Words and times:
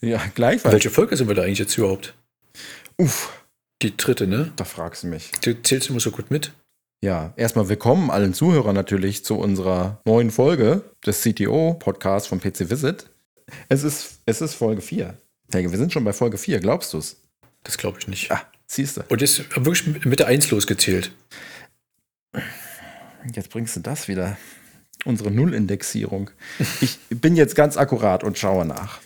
Ja, 0.00 0.22
gleichfalls. 0.34 0.72
Welche 0.72 0.90
Folge 0.90 1.16
sind 1.16 1.28
wir 1.28 1.34
da 1.34 1.42
eigentlich 1.42 1.58
jetzt 1.58 1.76
überhaupt? 1.76 2.14
Uff. 2.96 3.32
Die 3.82 3.96
dritte, 3.96 4.26
ne? 4.26 4.52
Da 4.56 4.64
fragst 4.64 5.02
du 5.02 5.08
mich. 5.08 5.30
Du 5.40 5.60
zählst 5.62 5.88
immer 5.90 6.00
so 6.00 6.10
gut 6.10 6.30
mit. 6.30 6.52
Ja, 7.02 7.32
erstmal 7.36 7.68
willkommen 7.68 8.10
allen 8.10 8.34
Zuhörern 8.34 8.74
natürlich 8.74 9.24
zu 9.24 9.36
unserer 9.36 10.00
neuen 10.04 10.30
Folge 10.30 10.82
des 11.06 11.22
CTO-Podcasts 11.22 12.28
von 12.28 12.40
PC 12.40 12.70
Visit. 12.70 13.08
Es 13.68 13.84
ist, 13.84 14.20
es 14.26 14.40
ist 14.40 14.54
Folge 14.54 14.82
4. 14.82 15.16
Helge, 15.52 15.70
wir 15.70 15.78
sind 15.78 15.92
schon 15.92 16.04
bei 16.04 16.12
Folge 16.12 16.38
4, 16.38 16.58
glaubst 16.60 16.92
du 16.92 16.98
es? 16.98 17.16
Das 17.62 17.78
glaube 17.78 17.98
ich 18.00 18.08
nicht. 18.08 18.30
Ah, 18.32 18.42
siehst 18.66 18.96
du. 18.96 19.02
Und 19.08 19.22
ist 19.22 19.44
wirklich 19.64 20.04
mit 20.04 20.18
der 20.18 20.26
1 20.26 20.50
losgezählt. 20.50 21.12
Jetzt 23.32 23.50
bringst 23.50 23.76
du 23.76 23.80
das 23.80 24.08
wieder. 24.08 24.36
Unsere 25.04 25.30
Nullindexierung. 25.30 26.30
Ich 26.80 26.98
bin 27.08 27.36
jetzt 27.36 27.54
ganz 27.54 27.76
akkurat 27.76 28.24
und 28.24 28.38
schaue 28.38 28.64
nach. 28.64 28.98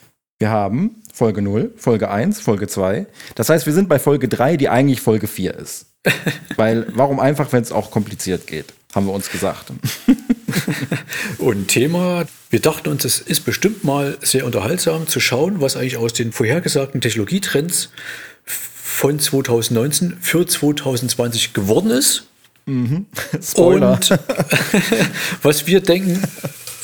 Wir 0.42 0.50
haben 0.50 0.96
Folge 1.14 1.40
0, 1.40 1.72
Folge 1.76 2.10
1, 2.10 2.40
Folge 2.40 2.66
2. 2.66 3.06
Das 3.36 3.48
heißt, 3.48 3.64
wir 3.64 3.72
sind 3.72 3.88
bei 3.88 4.00
Folge 4.00 4.26
3, 4.26 4.56
die 4.56 4.68
eigentlich 4.68 5.00
Folge 5.00 5.28
4 5.28 5.54
ist. 5.54 5.86
Weil, 6.56 6.88
warum 6.96 7.20
einfach, 7.20 7.52
wenn 7.52 7.62
es 7.62 7.70
auch 7.70 7.92
kompliziert 7.92 8.48
geht, 8.48 8.64
haben 8.92 9.06
wir 9.06 9.12
uns 9.12 9.30
gesagt. 9.30 9.66
Und 11.38 11.68
Thema, 11.68 12.24
wir 12.50 12.58
dachten 12.58 12.88
uns, 12.88 13.04
es 13.04 13.20
ist 13.20 13.44
bestimmt 13.44 13.84
mal 13.84 14.18
sehr 14.20 14.44
unterhaltsam 14.44 15.06
zu 15.06 15.20
schauen, 15.20 15.60
was 15.60 15.76
eigentlich 15.76 15.96
aus 15.96 16.12
den 16.12 16.32
vorhergesagten 16.32 17.00
Technologietrends 17.00 17.90
von 18.44 19.20
2019 19.20 20.16
für 20.20 20.44
2020 20.44 21.52
geworden 21.52 21.92
ist. 21.92 22.24
Mhm. 22.66 23.06
Spoiler. 23.40 23.92
Und 23.92 24.18
was 25.44 25.68
wir 25.68 25.80
denken, 25.80 26.20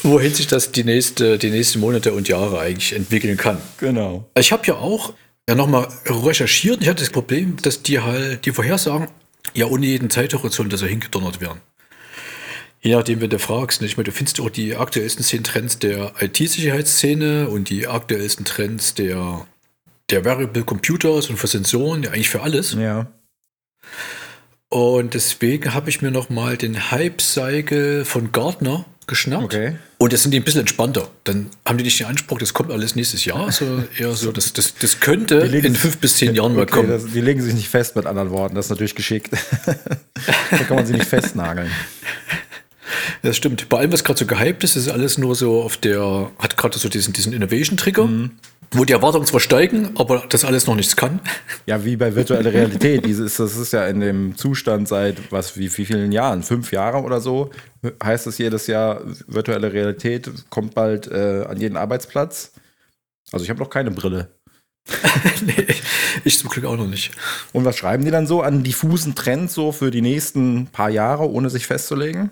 wohin 0.08 0.34
sich 0.34 0.46
das 0.46 0.72
die, 0.72 0.84
nächste, 0.84 1.38
die 1.38 1.50
nächsten 1.50 1.80
Monate 1.80 2.12
und 2.12 2.28
Jahre 2.28 2.60
eigentlich 2.60 2.94
entwickeln 2.94 3.36
kann. 3.36 3.60
Genau. 3.78 4.28
Ich 4.36 4.52
habe 4.52 4.66
ja 4.66 4.74
auch 4.74 5.14
ja, 5.48 5.54
nochmal 5.54 5.88
recherchiert. 6.06 6.82
Ich 6.82 6.88
hatte 6.88 7.02
das 7.02 7.10
Problem, 7.10 7.56
dass 7.62 7.82
die 7.82 8.00
halt 8.00 8.44
die 8.44 8.52
Vorhersagen 8.52 9.08
ja 9.54 9.66
ohne 9.66 9.86
jeden 9.86 10.10
Zeithorizont 10.10 10.76
so 10.76 10.86
hingedonnert 10.86 11.40
werden. 11.40 11.60
Je 12.80 12.94
nachdem, 12.94 13.20
wenn 13.20 13.30
du 13.30 13.38
fragst, 13.38 13.82
ich 13.82 13.96
meine, 13.96 14.04
du 14.04 14.12
findest 14.12 14.40
auch 14.40 14.50
die 14.50 14.76
aktuellsten 14.76 15.24
zehn 15.24 15.42
Trends 15.42 15.78
der 15.78 16.12
IT-Sicherheitsszene 16.20 17.48
und 17.48 17.70
die 17.70 17.86
aktuellsten 17.88 18.44
Trends 18.44 18.94
der, 18.94 19.46
der 20.10 20.24
Variable 20.24 20.64
Computers 20.64 21.28
und 21.28 21.38
für 21.38 21.48
Sensoren, 21.48 22.04
ja 22.04 22.10
eigentlich 22.10 22.28
für 22.28 22.42
alles. 22.42 22.74
Ja. 22.74 23.10
Und 24.68 25.14
deswegen 25.14 25.74
habe 25.74 25.90
ich 25.90 26.02
mir 26.02 26.10
nochmal 26.10 26.56
den 26.56 26.90
Hype-Cycle 26.90 28.04
von 28.04 28.32
Gartner 28.32 28.84
geschnappt. 29.08 29.44
Okay. 29.44 29.76
Und 29.98 30.12
das 30.12 30.22
sind 30.22 30.32
die 30.32 30.38
ein 30.38 30.44
bisschen 30.44 30.60
entspannter. 30.60 31.10
Dann 31.24 31.50
haben 31.66 31.78
die 31.78 31.84
nicht 31.84 31.98
den 31.98 32.06
Anspruch, 32.06 32.38
das 32.38 32.54
kommt 32.54 32.70
alles 32.70 32.94
nächstes 32.94 33.24
Jahr. 33.24 33.50
So 33.50 33.82
eher 33.98 34.12
so, 34.12 34.30
das, 34.30 34.52
das, 34.52 34.74
das 34.74 35.00
könnte 35.00 35.36
in 35.36 35.74
fünf 35.74 35.98
bis 35.98 36.16
zehn 36.16 36.34
Jahren 36.34 36.54
mal 36.54 36.62
okay, 36.62 36.72
kommen. 36.72 36.88
Das, 36.88 37.06
die 37.06 37.20
legen 37.20 37.42
sich 37.42 37.54
nicht 37.54 37.68
fest, 37.68 37.96
mit 37.96 38.06
anderen 38.06 38.30
Worten. 38.30 38.54
Das 38.54 38.66
ist 38.66 38.70
natürlich 38.70 38.94
geschickt. 38.94 39.30
da 40.50 40.58
kann 40.58 40.76
man 40.76 40.86
sie 40.86 40.92
nicht 40.92 41.06
festnageln. 41.06 41.70
Das 43.22 43.36
stimmt. 43.36 43.68
Bei 43.68 43.78
allem, 43.78 43.92
was 43.92 44.04
gerade 44.04 44.18
so 44.18 44.26
gehypt 44.26 44.62
ist, 44.62 44.76
ist 44.76 44.88
alles 44.88 45.18
nur 45.18 45.34
so 45.34 45.62
auf 45.62 45.76
der, 45.76 46.30
hat 46.38 46.56
gerade 46.56 46.78
so 46.78 46.88
diesen, 46.88 47.12
diesen 47.12 47.32
Innovation-Trigger. 47.32 48.06
Mhm 48.06 48.30
wo 48.70 48.84
die 48.84 48.92
Erwartungen 48.92 49.26
zwar 49.26 49.40
steigen, 49.40 49.90
aber 49.96 50.24
das 50.28 50.44
alles 50.44 50.66
noch 50.66 50.74
nichts 50.74 50.96
kann. 50.96 51.20
Ja, 51.66 51.84
wie 51.84 51.96
bei 51.96 52.14
virtueller 52.14 52.52
Realität. 52.52 53.06
Dieses, 53.06 53.36
das 53.36 53.56
ist 53.56 53.72
ja 53.72 53.86
in 53.86 54.00
dem 54.00 54.36
Zustand 54.36 54.88
seit 54.88 55.32
was, 55.32 55.56
wie, 55.56 55.74
wie 55.76 55.86
vielen 55.86 56.12
Jahren? 56.12 56.42
Fünf 56.42 56.72
Jahre 56.72 57.02
oder 57.02 57.20
so 57.20 57.50
heißt 58.02 58.26
es 58.26 58.38
jedes 58.38 58.66
Jahr, 58.66 59.00
virtuelle 59.26 59.72
Realität 59.72 60.30
kommt 60.50 60.74
bald 60.74 61.06
äh, 61.10 61.44
an 61.48 61.60
jeden 61.60 61.76
Arbeitsplatz. 61.76 62.52
Also 63.32 63.44
ich 63.44 63.50
habe 63.50 63.60
noch 63.60 63.70
keine 63.70 63.90
Brille. 63.90 64.34
nee, 65.44 65.66
ich 66.24 66.38
zum 66.38 66.48
Glück 66.48 66.64
auch 66.64 66.76
noch 66.76 66.86
nicht. 66.86 67.12
Und 67.52 67.64
was 67.64 67.76
schreiben 67.76 68.04
die 68.04 68.10
dann 68.10 68.26
so 68.26 68.42
an 68.42 68.64
diffusen 68.64 69.14
Trends 69.14 69.54
so 69.54 69.72
für 69.72 69.90
die 69.90 70.00
nächsten 70.00 70.66
paar 70.66 70.90
Jahre, 70.90 71.30
ohne 71.30 71.50
sich 71.50 71.66
festzulegen? 71.66 72.30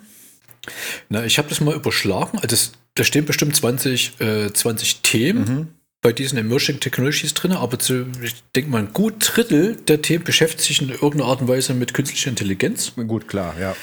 Na, 1.08 1.24
ich 1.24 1.38
habe 1.38 1.48
das 1.48 1.60
mal 1.60 1.74
überschlagen. 1.74 2.38
Also 2.40 2.70
da 2.94 3.04
stehen 3.04 3.24
bestimmt 3.24 3.54
20, 3.54 4.20
äh, 4.20 4.52
20 4.52 5.02
Themen. 5.02 5.38
Mhm 5.44 5.75
bei 6.06 6.12
diesen 6.12 6.38
Emerging 6.38 6.78
Technologies 6.78 7.34
drin, 7.34 7.50
aber 7.50 7.80
zu, 7.80 8.06
ich 8.22 8.36
denke 8.54 8.70
mal, 8.70 8.78
ein 8.78 8.92
gut 8.92 9.14
Drittel 9.18 9.74
der 9.74 10.02
Themen 10.02 10.22
beschäftigt 10.22 10.62
sich 10.62 10.80
in 10.80 10.90
irgendeiner 10.90 11.24
Art 11.24 11.40
und 11.40 11.48
Weise 11.48 11.74
mit 11.74 11.94
künstlicher 11.94 12.30
Intelligenz. 12.30 12.92
Gut, 12.94 13.26
klar, 13.26 13.56
ja. 13.58 13.74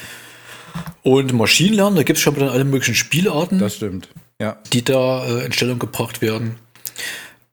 Und 1.02 1.34
Maschinenlernen, 1.34 1.96
da 1.96 2.02
gibt 2.02 2.16
es 2.16 2.22
schon 2.22 2.34
dann 2.36 2.48
alle 2.48 2.64
möglichen 2.64 2.94
Spielarten. 2.94 3.58
Das 3.58 3.76
stimmt, 3.76 4.08
ja. 4.40 4.56
Die 4.72 4.82
da 4.82 5.26
äh, 5.26 5.44
in 5.44 5.52
Stellung 5.52 5.78
gebracht 5.78 6.22
werden. 6.22 6.54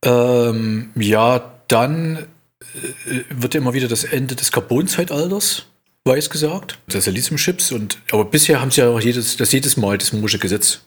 Ähm, 0.05 0.91
ja, 0.95 1.51
dann 1.67 2.19
äh, 2.19 3.23
wird 3.29 3.53
ja 3.53 3.59
immer 3.59 3.73
wieder 3.73 3.89
das 3.89 4.05
Ende 4.05 4.37
des 4.37 4.53
Carbon-Zeitalters 4.53 5.65
weiß 6.05 6.29
gesagt. 6.29 6.79
Das 6.87 7.05
ist 7.05 7.13
Lithium-Chips 7.13 7.73
und 7.73 7.97
aber 8.11 8.23
bisher 8.23 8.61
haben 8.61 8.71
sie 8.71 8.79
ja 8.79 8.87
auch 8.87 9.01
jedes, 9.01 9.35
das 9.35 9.51
jedes 9.51 9.75
Mal 9.75 9.97
das 9.97 10.13
Morsche 10.13 10.39
Gesetz 10.39 10.79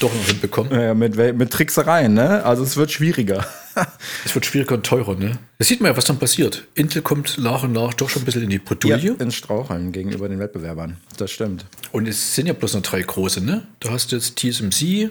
doch 0.00 0.12
noch 0.14 0.24
hinbekommen. 0.26 0.72
Ja, 0.72 0.94
mit, 0.94 1.16
mit 1.16 1.50
Tricksereien, 1.50 2.14
ne? 2.14 2.44
Also 2.44 2.62
es 2.62 2.76
wird 2.76 2.90
schwieriger. 2.90 3.46
es 4.24 4.34
wird 4.34 4.46
schwieriger 4.46 4.74
und 4.74 4.84
teurer, 4.84 5.14
ne? 5.14 5.38
Das 5.58 5.68
sieht 5.68 5.80
man 5.80 5.92
ja, 5.92 5.96
was 5.96 6.04
dann 6.04 6.18
passiert. 6.18 6.66
Intel 6.74 7.02
kommt 7.02 7.38
nach 7.38 7.62
und 7.62 7.72
nach 7.72 7.94
doch 7.94 8.08
schon 8.08 8.22
ein 8.22 8.24
bisschen 8.24 8.42
in 8.42 8.50
die 8.50 8.58
Bredouille. 8.58 9.12
Ja, 9.12 9.14
ins 9.14 9.34
Straucheln 9.34 9.92
gegenüber 9.92 10.28
den 10.28 10.38
Wettbewerbern. 10.38 10.96
Das 11.16 11.30
stimmt. 11.30 11.66
Und 11.92 12.08
es 12.08 12.34
sind 12.34 12.46
ja 12.46 12.52
bloß 12.52 12.74
noch 12.74 12.82
drei 12.82 13.02
große, 13.02 13.44
ne? 13.44 13.66
Da 13.80 13.90
hast 13.90 14.12
du 14.12 14.16
jetzt 14.16 14.36
TSMC, 14.36 15.10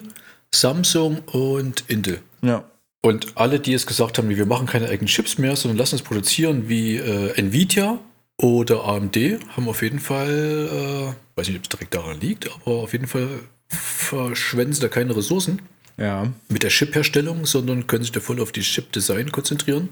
Samsung 0.54 1.20
und 1.32 1.84
Intel. 1.88 2.20
Ja. 2.42 2.64
Und 3.02 3.38
alle, 3.38 3.60
die 3.60 3.72
jetzt 3.72 3.88
gesagt 3.88 4.18
haben, 4.18 4.30
wir 4.30 4.46
machen 4.46 4.68
keine 4.68 4.90
eigenen 4.90 5.08
Chips 5.08 5.38
mehr, 5.38 5.56
sondern 5.56 5.78
lassen 5.78 5.96
es 5.96 6.02
produzieren 6.02 6.68
wie 6.68 6.98
äh, 6.98 7.32
Nvidia 7.38 8.00
oder 8.40 8.86
AMD, 8.86 9.18
haben 9.56 9.68
auf 9.68 9.82
jeden 9.82 10.00
Fall, 10.00 10.70
äh, 10.72 11.40
weiß 11.40 11.48
nicht, 11.48 11.58
ob 11.58 11.64
es 11.64 11.70
direkt 11.70 11.96
daran 11.96 12.20
liegt, 12.20 12.50
aber 12.52 12.78
auf 12.78 12.94
jeden 12.94 13.08
Fall 13.08 13.28
verschwenden 13.70 14.74
sie 14.74 14.82
da 14.82 14.88
keine 14.88 15.16
Ressourcen 15.16 15.62
ja. 15.98 16.32
mit 16.50 16.64
der 16.64 16.70
Chip-Herstellung, 16.70 17.46
sondern 17.46 17.88
können 17.88 18.04
sich 18.04 18.12
da 18.12 18.20
voll 18.20 18.40
auf 18.42 18.52
die 18.52 18.62
Chip-Design 18.62 19.32
konzentrieren 19.32 19.90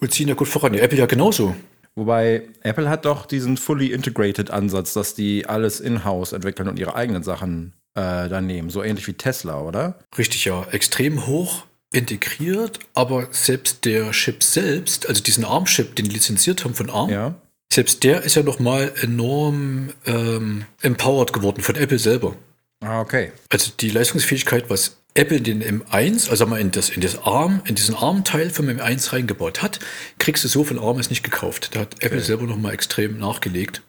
und 0.00 0.12
ziehen 0.12 0.28
da 0.28 0.34
gut 0.34 0.48
voran. 0.48 0.74
Ja, 0.74 0.80
Apple 0.80 0.98
ja 0.98 1.06
genauso. 1.06 1.54
Wobei 1.94 2.42
Apple 2.62 2.88
hat 2.88 3.06
doch 3.06 3.26
diesen 3.26 3.56
fully 3.56 3.88
integrated 3.88 4.50
Ansatz, 4.50 4.92
dass 4.92 5.14
die 5.14 5.46
alles 5.46 5.80
in-house 5.80 6.32
entwickeln 6.32 6.68
und 6.68 6.78
ihre 6.78 6.94
eigenen 6.94 7.24
Sachen 7.24 7.72
äh, 7.94 8.28
dann 8.28 8.46
nehmen. 8.46 8.70
So 8.70 8.84
ähnlich 8.84 9.06
wie 9.08 9.14
Tesla, 9.14 9.60
oder? 9.60 9.98
Richtig, 10.16 10.44
ja. 10.44 10.64
Extrem 10.70 11.26
hoch 11.26 11.64
integriert, 11.92 12.78
aber 12.94 13.28
selbst 13.30 13.84
der 13.84 14.10
Chip 14.12 14.42
selbst, 14.42 15.08
also 15.08 15.22
diesen 15.22 15.44
ARM-Chip, 15.44 15.96
den 15.96 16.04
die 16.04 16.12
lizenziert 16.12 16.64
haben 16.64 16.74
von 16.74 16.90
ARM, 16.90 17.10
ja. 17.10 17.34
Selbst 17.72 18.02
der 18.02 18.22
ist 18.22 18.34
ja 18.34 18.42
noch 18.42 18.58
mal 18.58 18.92
enorm 19.02 19.90
ähm, 20.06 20.64
empowered 20.82 21.32
geworden 21.32 21.62
von 21.62 21.76
Apple 21.76 21.98
selber. 21.98 22.36
Ah, 22.80 23.00
okay. 23.00 23.32
Also 23.50 23.72
die 23.78 23.90
Leistungsfähigkeit, 23.90 24.70
was 24.70 24.98
Apple 25.14 25.38
in 25.38 25.44
den 25.44 25.82
M1, 25.82 26.30
also 26.30 26.46
mal 26.46 26.60
in 26.60 26.70
das, 26.70 26.90
in 26.90 27.00
das 27.00 27.18
ARM, 27.18 27.60
in 27.66 27.74
diesen 27.74 27.94
ARM-Teil 27.94 28.50
vom 28.50 28.68
M1 28.68 29.12
reingebaut 29.12 29.62
hat, 29.62 29.80
kriegst 30.18 30.44
du 30.44 30.48
so 30.48 30.64
von 30.64 30.78
ARM 30.78 30.98
es 30.98 31.10
nicht 31.10 31.24
gekauft. 31.24 31.74
Da 31.74 31.80
hat 31.80 31.96
okay. 31.96 32.06
Apple 32.06 32.20
selber 32.20 32.44
noch 32.44 32.56
mal 32.56 32.72
extrem 32.72 33.18
nachgelegt, 33.18 33.82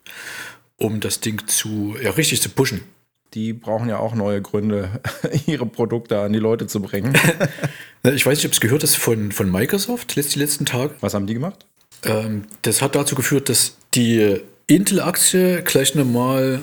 um 0.77 1.00
das 1.00 1.19
Ding 1.19 1.48
zu, 1.48 1.95
ja, 2.01 2.12
richtig 2.12 2.42
zu 2.42 2.50
pushen. 2.50 2.81
Die 3.36 3.54
brauchen 3.54 3.89
ja 3.89 4.00
auch 4.00 4.15
neue 4.15 4.42
Gründe, 4.42 5.01
ihre 5.45 5.68
Produkte 5.68 6.19
an 6.19 6.33
die 6.33 6.39
Leute 6.39 6.65
zu 6.65 6.81
bringen. 6.81 7.13
ich 8.04 8.25
weiß 8.25 8.39
nicht, 8.39 8.48
ob 8.48 8.54
es 8.54 8.59
gehört 8.59 8.83
ist 8.83 8.95
von, 8.98 9.31
von 9.31 9.51
Microsoft 9.51 10.15
die 10.15 10.39
letzten 10.39 10.65
Tage. 10.65 10.95
Was 11.00 11.13
haben 11.13 11.27
die 11.27 11.36
gemacht? 11.36 11.65
Ähm, 12.04 12.46
das 12.62 12.81
hat 12.81 12.96
dazu 12.96 13.16
geführt, 13.16 13.50
dass 13.50 13.75
die 13.94 14.42
Intel-Aktie 14.68 15.63
gleich 15.63 15.96
nochmal 15.96 16.62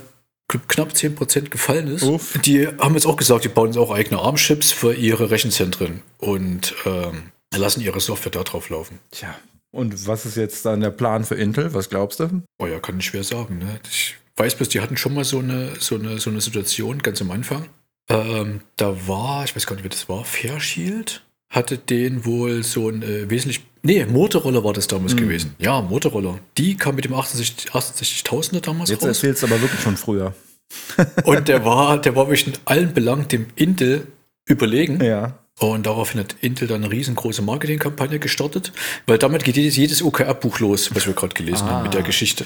knapp 0.68 0.92
10% 0.92 1.48
gefallen 1.50 1.88
ist. 1.88 2.04
Uff. 2.04 2.38
Die 2.44 2.68
haben 2.68 2.94
jetzt 2.94 3.06
auch 3.06 3.16
gesagt, 3.16 3.44
die 3.44 3.48
bauen 3.48 3.68
jetzt 3.68 3.78
auch 3.78 3.90
eigene 3.90 4.20
ARM-Chips 4.20 4.70
für 4.72 4.94
ihre 4.94 5.30
Rechenzentren 5.30 6.02
und 6.18 6.74
ähm, 6.84 7.30
lassen 7.54 7.80
ihre 7.80 8.00
Software 8.00 8.30
da 8.30 8.44
drauf 8.44 8.68
laufen. 8.68 9.00
Tja, 9.10 9.34
und 9.72 10.06
was 10.06 10.24
ist 10.24 10.36
jetzt 10.36 10.64
dann 10.64 10.80
der 10.80 10.90
Plan 10.90 11.24
für 11.24 11.34
Intel? 11.34 11.74
Was 11.74 11.90
glaubst 11.90 12.20
du? 12.20 12.42
Oh 12.58 12.66
ja, 12.66 12.78
kann 12.78 12.98
ich 12.98 13.06
schwer 13.06 13.24
sagen. 13.24 13.58
Ne? 13.58 13.80
Ich 13.90 14.16
weiß 14.36 14.54
bloß, 14.54 14.68
die 14.68 14.80
hatten 14.80 14.96
schon 14.96 15.14
mal 15.14 15.24
so 15.24 15.40
eine, 15.40 15.72
so 15.78 15.96
eine, 15.96 16.18
so 16.18 16.30
eine 16.30 16.40
Situation 16.40 16.98
ganz 17.02 17.20
am 17.20 17.30
Anfang. 17.30 17.68
Ähm, 18.08 18.60
da 18.76 19.08
war, 19.08 19.44
ich 19.44 19.56
weiß 19.56 19.66
gar 19.66 19.74
nicht, 19.74 19.84
wie 19.84 19.88
das 19.88 20.08
war, 20.08 20.24
Fairshield 20.24 21.24
hatte 21.48 21.78
den 21.78 22.24
wohl 22.24 22.62
so 22.62 22.88
ein 22.88 23.02
äh, 23.02 23.30
wesentlich. 23.30 23.60
Nee, 23.82 24.04
Motorroller 24.04 24.64
war 24.64 24.72
das 24.72 24.88
damals 24.88 25.14
gewesen. 25.14 25.54
Ja, 25.58 25.80
Motorroller. 25.80 26.40
Die 26.58 26.76
kam 26.76 26.96
mit 26.96 27.04
dem 27.04 27.14
68 27.14 27.70
68.000er 27.70 28.60
damals 28.60 28.90
Jetzt 28.90 29.02
raus. 29.02 29.08
erzählst 29.08 29.42
du 29.42 29.46
aber 29.46 29.60
wirklich 29.62 29.80
schon 29.80 29.96
früher. 29.96 30.34
Und 31.24 31.46
der 31.46 31.64
war, 31.64 32.00
der 32.00 32.16
war 32.16 32.26
wirklich 32.26 32.48
in 32.48 32.54
allen 32.64 32.92
Belangen 32.92 33.28
dem 33.28 33.46
Intel 33.54 34.08
überlegen. 34.44 35.02
Ja. 35.02 35.38
Und 35.58 35.86
daraufhin 35.86 36.20
hat 36.20 36.36
Intel 36.42 36.68
dann 36.68 36.84
eine 36.84 36.92
riesengroße 36.92 37.40
Marketingkampagne 37.40 38.18
gestartet, 38.18 38.72
weil 39.06 39.16
damit 39.16 39.42
geht 39.42 39.56
jedes, 39.56 39.76
jedes 39.76 40.02
OKR-Buch 40.02 40.58
los, 40.58 40.94
was 40.94 41.06
wir 41.06 41.14
gerade 41.14 41.34
gelesen 41.34 41.64
haben 41.64 41.84
mit 41.84 41.94
der 41.94 42.02
Geschichte. 42.02 42.44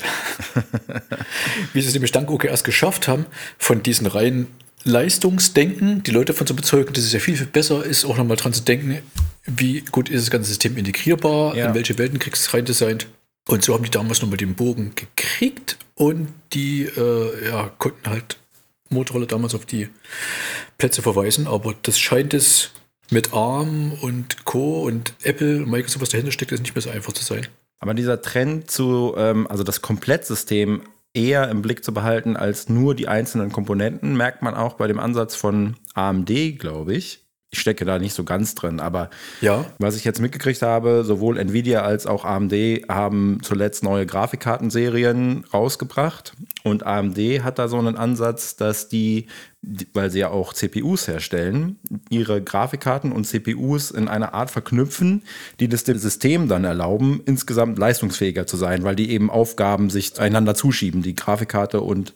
Wie 1.73 1.81
sie 1.81 1.89
es 1.89 1.95
nämlich 1.95 2.13
dank 2.13 2.31
OKRs 2.31 2.63
geschafft 2.63 3.09
haben, 3.09 3.27
von 3.59 3.83
diesen 3.83 4.07
reinen 4.07 4.47
Leistungsdenken, 4.85 6.03
die 6.03 6.11
Leute 6.11 6.33
davon 6.33 6.47
zu 6.47 6.57
bezeugen, 6.57 6.93
dass 6.95 7.05
es 7.05 7.13
ja 7.13 7.21
viel, 7.21 7.37
viel 7.37 7.47
besser 7.47 7.85
ist, 7.85 8.05
auch 8.05 8.17
nochmal 8.17 8.37
dran 8.37 8.53
zu 8.53 8.63
denken, 8.63 8.99
wie 9.47 9.81
gut 9.93 10.09
ist 10.09 10.23
das 10.27 10.31
ganze 10.31 10.49
System 10.49 10.77
integrierbar, 10.77 11.57
Ja. 11.57 11.69
in 11.69 11.75
welche 11.75 11.99
Welten 11.99 12.19
kriegst 12.19 12.45
du 12.45 12.49
es 12.49 12.55
reindesignt. 12.55 13.07
Und 13.49 13.65
so 13.65 13.75
haben 13.75 13.85
die 13.85 13.91
damals 13.91 14.21
nochmal 14.23 14.37
den 14.37 14.55
Bogen 14.55 14.93
gekriegt 14.95 15.77
und 15.95 16.29
die 16.53 16.83
äh, 16.85 17.49
ja, 17.49 17.71
konnten 17.79 18.09
halt 18.09 18.37
Motorola 18.91 19.27
damals 19.27 19.55
auf 19.55 19.67
die 19.67 19.89
Plätze 20.79 21.03
verweisen, 21.03 21.47
aber 21.47 21.75
das 21.83 21.99
scheint 21.99 22.35
es 22.35 22.71
mit 23.11 23.33
ARM 23.33 23.93
und 24.03 24.45
Co. 24.45 24.83
und 24.83 25.15
Apple 25.23 25.59
und 25.65 25.71
Microsoft, 25.71 26.03
was 26.03 26.09
dahinter 26.11 26.33
steckt, 26.33 26.53
ist 26.53 26.61
nicht 26.63 26.75
mehr 26.75 26.83
so 26.83 26.91
einfach 26.91 27.13
zu 27.13 27.25
sein. 27.25 27.47
Aber 27.81 27.95
dieser 27.95 28.21
Trend 28.21 28.71
zu, 28.71 29.15
ähm, 29.17 29.47
also 29.47 29.63
das 29.65 29.81
Komplettsystem 29.83 30.83
eher 31.15 31.49
im 31.49 31.63
Blick 31.63 31.85
zu 31.85 31.93
behalten 31.93 32.37
als 32.37 32.69
nur 32.69 32.95
die 32.95 33.09
einzelnen 33.09 33.53
Komponenten, 33.53 34.17
merkt 34.17 34.43
man 34.43 34.55
auch 34.55 34.75
bei 34.75 34.87
dem 34.87 35.01
Ansatz 35.01 35.35
von 35.35 35.77
AMD, 35.95 36.31
glaube 36.59 36.95
ich. 36.95 37.27
Ich 37.53 37.59
stecke 37.59 37.85
da 37.85 37.99
nicht 37.99 38.15
so 38.15 38.23
ganz 38.23 38.55
drin, 38.55 38.79
aber 38.79 39.11
Ja, 39.41 39.65
was 39.81 39.97
ich 39.97 40.05
jetzt 40.05 40.21
mitgekriegt 40.21 40.63
habe, 40.63 41.03
sowohl 41.03 41.37
Nvidia 41.37 41.83
als 41.83 42.07
auch 42.07 42.25
AMD 42.25 42.53
haben 42.89 43.41
zuletzt 43.43 43.83
neue 43.83 44.07
Grafikkartenserien 44.07 45.45
rausgebracht. 45.53 46.33
Und 46.63 46.85
AMD 46.85 47.19
hat 47.43 47.59
da 47.59 47.69
so 47.69 47.79
einen 47.79 47.97
Ansatz, 47.97 48.57
dass 48.57 48.89
die, 48.89 49.27
weil 49.95 50.11
sie 50.11 50.19
ja 50.19 50.29
auch 50.29 50.53
CPUs 50.53 51.09
herstellen, 51.09 51.79
ihre 52.11 52.43
Grafikkarten 52.43 53.13
und 53.13 53.25
CPUs 53.25 53.91
in 53.91 54.09
einer 54.09 54.35
Art 54.35 54.51
verknüpfen, 54.51 55.23
die 55.59 55.69
das 55.69 55.85
dem 55.85 55.97
System 55.97 56.49
dann 56.49 56.65
erlauben, 56.65 57.23
insgesamt 57.25 57.79
leistungsfähiger 57.79 58.47
zu 58.47 58.57
sein, 58.59 58.85
weil 58.85 58.97
die 58.97 59.11
eben 59.11 59.31
Aufgaben 59.31 59.89
sich 59.89 60.21
einander 60.21 60.55
zuschieben, 60.55 61.03
die 61.03 61.15
Grafikkarte 61.15 61.81
und 61.81 62.15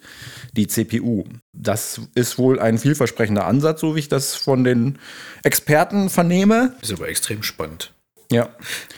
die 0.52 0.66
CPU. 0.66 1.24
Das 1.54 2.02
ist 2.14 2.36
wohl 2.36 2.60
ein 2.60 2.78
vielversprechender 2.78 3.46
Ansatz, 3.46 3.80
so 3.80 3.94
wie 3.94 4.00
ich 4.00 4.08
das 4.08 4.34
von 4.34 4.62
den 4.64 4.98
Experten 5.42 6.10
vernehme. 6.10 6.74
ist 6.82 6.92
aber 6.92 7.08
extrem 7.08 7.42
spannend. 7.42 7.93
Ja. 8.30 8.48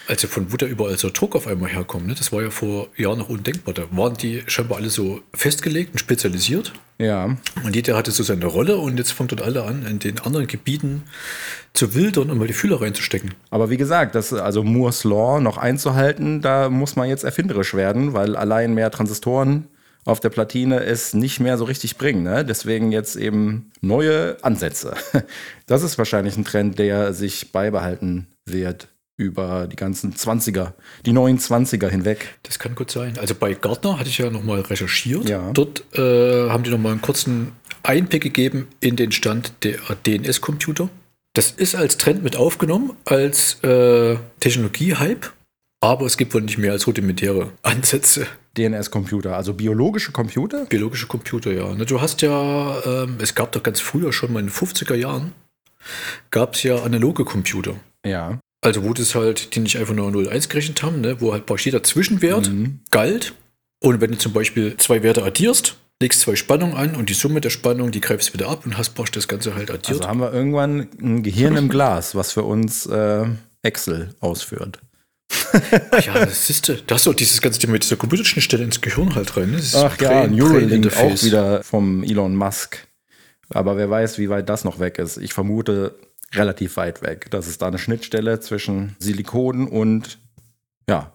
Also 0.09 0.29
von 0.29 0.53
wo 0.53 0.57
da 0.57 0.67
überall 0.67 0.97
so 0.99 1.11
Druck 1.11 1.35
auf 1.35 1.47
einmal 1.47 1.71
herkommt, 1.71 2.07
ne? 2.07 2.15
das 2.15 2.33
war 2.33 2.43
ja 2.43 2.51
vor 2.51 2.89
Jahren 2.97 3.19
noch 3.19 3.29
undenkbar. 3.29 3.75
Da 3.75 3.85
waren 3.91 4.15
die 4.15 4.43
scheinbar 4.47 4.79
alle 4.79 4.91
so 4.91 5.21
festgelegt 5.35 5.93
und 5.93 5.99
spezialisiert. 5.99 6.73
Ja, 6.99 7.37
Und 7.63 7.77
jeder 7.77 7.95
hatte 7.95 8.11
so 8.11 8.23
seine 8.23 8.47
Rolle 8.47 8.79
und 8.79 8.97
jetzt 8.97 9.13
fangen 9.13 9.29
dort 9.29 9.43
alle 9.43 9.65
an, 9.65 9.85
in 9.85 9.99
den 9.99 10.19
anderen 10.21 10.47
Gebieten 10.47 11.03
zu 11.75 11.95
wildern 11.95 12.31
und 12.31 12.39
mal 12.39 12.47
die 12.47 12.55
Fühler 12.55 12.81
reinzustecken. 12.81 13.35
aber 13.51 13.69
wie 13.69 13.77
gesagt, 13.77 14.15
das 14.15 14.33
also 14.33 14.63
Moore's 14.63 15.05
Law 15.05 15.39
noch 15.41 15.59
einzuhalten, 15.59 16.41
da 16.41 16.71
muss 16.71 16.97
man 16.97 17.11
jetzt 17.11 17.25
erfinderisch 17.25 17.75
werden, 17.75 18.15
weil 18.15 18.35
allein 18.35 18.73
mehr 18.73 18.91
Transistoren 18.91 19.69
auf 20.07 20.21
der 20.21 20.31
Platine 20.31 20.85
es 20.85 21.13
nicht 21.13 21.41
mehr 21.41 21.59
so 21.59 21.65
richtig 21.65 21.99
bringen. 21.99 22.23
Ne? 22.23 22.45
Deswegen 22.45 22.93
jetzt 22.93 23.17
eben 23.17 23.73
neue 23.83 24.39
Ansätze. 24.43 24.95
Das 25.67 25.83
ist 25.83 25.99
wahrscheinlich 25.99 26.37
ein 26.37 26.45
Trend, 26.45 26.79
der 26.79 27.13
sich 27.13 27.51
beibehalten 27.51 28.29
wird 28.45 28.87
über 29.17 29.67
die 29.67 29.77
ganzen 29.77 30.15
20er, 30.15 30.73
die 31.05 31.13
neuen 31.13 31.39
20er 31.39 31.89
hinweg. 31.89 32.39
Das 32.43 32.59
kann 32.59 32.75
gut 32.75 32.91
sein. 32.91 33.19
Also 33.19 33.35
bei 33.35 33.55
Gartner 33.55 33.99
hatte 33.99 34.09
ich 34.09 34.19
ja 34.19 34.31
nochmal 34.31 34.61
recherchiert. 34.61 35.29
Ja. 35.29 35.51
Dort 35.53 35.85
äh, 35.97 36.51
haben 36.51 36.65
die 36.65 36.71
nochmal 36.71 36.93
einen 36.93 37.03
kurzen 37.03 37.53
Einblick 37.83 38.23
gegeben 38.23 38.69
in 38.81 38.97
den 38.97 39.13
Stand 39.13 39.53
der 39.65 39.79
DNS-Computer. 40.07 40.89
Das 41.33 41.51
ist 41.51 41.75
als 41.75 41.97
Trend 41.97 42.23
mit 42.23 42.37
aufgenommen, 42.37 42.93
als 43.05 43.63
äh, 43.63 44.17
Technologie-Hype. 44.41 45.33
Aber 45.81 46.07
es 46.07 46.17
gibt 46.17 46.35
wohl 46.35 46.43
nicht 46.43 46.59
mehr 46.59 46.73
als 46.73 46.87
rudimentäre 46.87 47.53
Ansätze. 47.63 48.27
DNS-Computer, 48.57 49.37
also 49.37 49.53
biologische 49.53 50.13
Computer? 50.13 50.65
Biologische 50.65 51.07
Computer, 51.07 51.53
ja. 51.53 51.75
Du 51.75 52.01
hast 52.01 52.23
ja, 52.23 52.83
ähm, 52.85 53.19
es 53.21 53.35
gab 53.35 53.53
doch 53.53 53.63
ganz 53.63 53.81
früher 53.81 54.13
schon 54.13 54.33
mal 54.33 54.41
in 54.41 54.47
den 54.47 54.53
50er 54.53 54.95
Jahren, 54.95 55.33
gab 56.31 56.55
es 56.55 56.63
ja 56.63 56.77
analoge 56.83 57.27
Computer. 57.27 57.75
Ja. 58.05 58.39
Also 58.67 58.85
wo 58.85 58.93
das 58.93 59.15
halt, 59.15 59.55
die 59.55 59.61
nicht 59.61 59.79
einfach 59.79 59.95
nur 59.95 60.09
0,1 60.11 60.49
gerechnet 60.49 60.83
haben, 60.83 61.01
ne, 61.01 61.21
wo 61.21 61.33
halt 61.33 61.47
praktisch 61.47 61.67
jeder 61.67 61.83
Zwischenwert 61.83 62.51
Mhm. 62.51 62.81
galt. 62.91 63.35
Und 63.81 64.01
wenn 64.01 64.11
du 64.11 64.19
zum 64.19 64.33
Beispiel 64.33 64.77
zwei 64.79 65.03
Werte 65.03 65.23
addierst, 65.23 65.77
legst 66.03 66.21
zwei 66.23 66.35
Spannungen 66.37 66.75
an 66.77 66.95
und 66.97 67.09
die 67.09 67.15
Summe 67.15 67.41
der 67.41 67.51
Spannung, 67.51 67.91
die 67.91 68.01
greifst 68.01 68.35
wieder 68.35 68.49
ab 68.49 68.67
und 68.67 68.77
hast 68.77 68.91
praktisch 68.95 69.13
das 69.23 69.29
Ganze 69.29 69.55
halt 69.55 69.71
addiert. 69.71 69.99
Also 70.01 70.09
haben 70.09 70.21
wir 70.21 70.33
irgendwann 70.33 70.89
ein 71.01 71.23
Gehirn 71.23 71.57
im 71.57 71.69
Glas, 71.69 72.15
was 72.15 72.33
für 72.33 72.43
uns 72.43 72.87
äh, 72.87 73.25
Excel 73.63 74.15
ausführt. 74.21 74.81
Ja, 76.05 76.25
das 76.25 76.51
ist, 76.51 76.69
da 76.87 76.95
hast 76.95 77.07
du 77.07 77.11
auch 77.11 77.15
dieses 77.15 77.41
ganze 77.41 77.59
Thema 77.59 77.75
mit 77.75 77.83
dieser 77.85 77.97
Computerschnittstelle 77.97 78.65
ins 78.65 78.81
Gehirn 78.81 79.15
halt 79.15 79.37
rein. 79.37 79.51
Ne? 79.51 79.57
Das 79.57 79.67
ist 79.67 79.75
Ach 79.77 80.01
ja, 80.01 80.27
Neuralink 80.27 80.95
auch 80.97 81.23
wieder 81.23 81.63
vom 81.63 82.03
Elon 82.03 82.35
Musk. 82.37 82.87
Aber 83.49 83.77
wer 83.77 83.89
weiß, 83.89 84.19
wie 84.19 84.29
weit 84.29 84.49
das 84.49 84.65
noch 84.65 84.81
weg 84.81 84.99
ist. 84.99 85.19
Ich 85.19 85.33
vermute 85.33 85.95
relativ 86.35 86.77
weit 86.77 87.03
weg, 87.03 87.31
dass 87.31 87.47
es 87.47 87.59
da 87.59 87.69
eine 87.69 87.79
Schnittstelle 87.79 88.41
zwischen 88.41 88.97
Silikon 88.99 89.69
und 89.69 90.19
ja, 90.89 91.13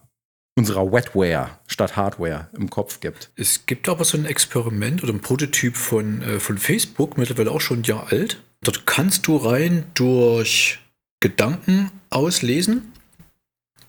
unserer 0.58 0.92
Wetware 0.92 1.50
statt 1.68 1.96
Hardware 1.96 2.50
im 2.54 2.70
Kopf 2.70 3.00
gibt. 3.00 3.32
Es 3.36 3.66
gibt 3.66 3.88
aber 3.90 4.04
so 4.04 4.18
ein 4.18 4.26
Experiment 4.26 5.04
oder 5.04 5.14
ein 5.14 5.22
Prototyp 5.22 5.76
von, 5.76 6.22
äh, 6.22 6.40
von 6.40 6.58
Facebook, 6.58 7.18
mittlerweile 7.18 7.52
auch 7.52 7.62
schon 7.62 7.80
ein 7.80 7.84
Jahr 7.84 8.12
alt. 8.12 8.42
Dort 8.64 8.86
kannst 8.86 9.28
du 9.28 9.38
rein 9.38 9.86
durch 9.94 10.80
Gedanken 11.20 11.92
auslesen, 12.10 12.92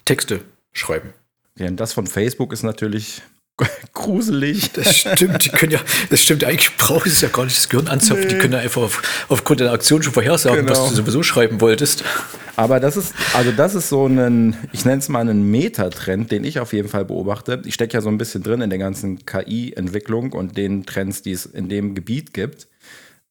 Texte 0.05 0.45
schreiben. 0.73 1.13
Während 1.55 1.81
das 1.81 1.93
von 1.93 2.07
Facebook 2.07 2.53
ist 2.53 2.63
natürlich 2.63 3.23
gruselig. 3.93 4.73
Das 4.73 4.97
stimmt, 4.97 5.45
die 5.45 5.51
können 5.51 5.73
ja, 5.73 5.81
das 6.11 6.23
stimmt, 6.23 6.45
eigentlich 6.45 6.77
braucht 6.77 7.07
es 7.07 7.21
ja 7.21 7.29
gar 7.29 7.45
nicht 7.45 7.57
das 7.57 7.69
Gehirn 7.69 7.89
anzapfen. 7.89 8.29
Die 8.29 8.39
können 8.39 8.55
ja 8.55 8.59
einfach 8.61 8.83
auf, 8.83 9.03
aufgrund 9.29 9.61
der 9.61 9.73
Aktion 9.73 10.03
schon 10.03 10.13
vorhersagen, 10.13 10.67
Genau. 10.67 10.73
was 10.73 10.91
du 10.91 10.97
sowieso 10.97 11.23
schreiben 11.23 11.61
wolltest. 11.61 12.05
Aber 12.56 12.81
das 12.81 12.97
ist, 12.97 13.15
also 13.35 13.51
das 13.53 13.75
ist 13.75 13.89
so 13.89 14.06
ein, 14.06 14.56
ich 14.73 14.85
nenne 14.85 14.99
es 14.99 15.09
mal 15.09 15.21
einen 15.21 15.51
Metatrend, 15.51 16.31
den 16.31 16.44
ich 16.44 16.61
auf 16.61 16.73
jeden 16.73 16.89
Fall 16.89 17.05
beobachte. 17.05 17.63
Ich 17.65 17.75
stecke 17.75 17.94
ja 17.94 18.01
so 18.01 18.09
ein 18.09 18.19
bisschen 18.19 18.43
drin 18.43 18.61
in 18.61 18.71
der 18.71 18.79
ganzen 18.79 19.25
KI-Entwicklung 19.25 20.32
und 20.32 20.56
den 20.56 20.85
Trends, 20.85 21.23
die 21.23 21.32
es 21.32 21.47
in 21.47 21.69
dem 21.69 21.94
Gebiet 21.94 22.35
gibt, 22.35 22.69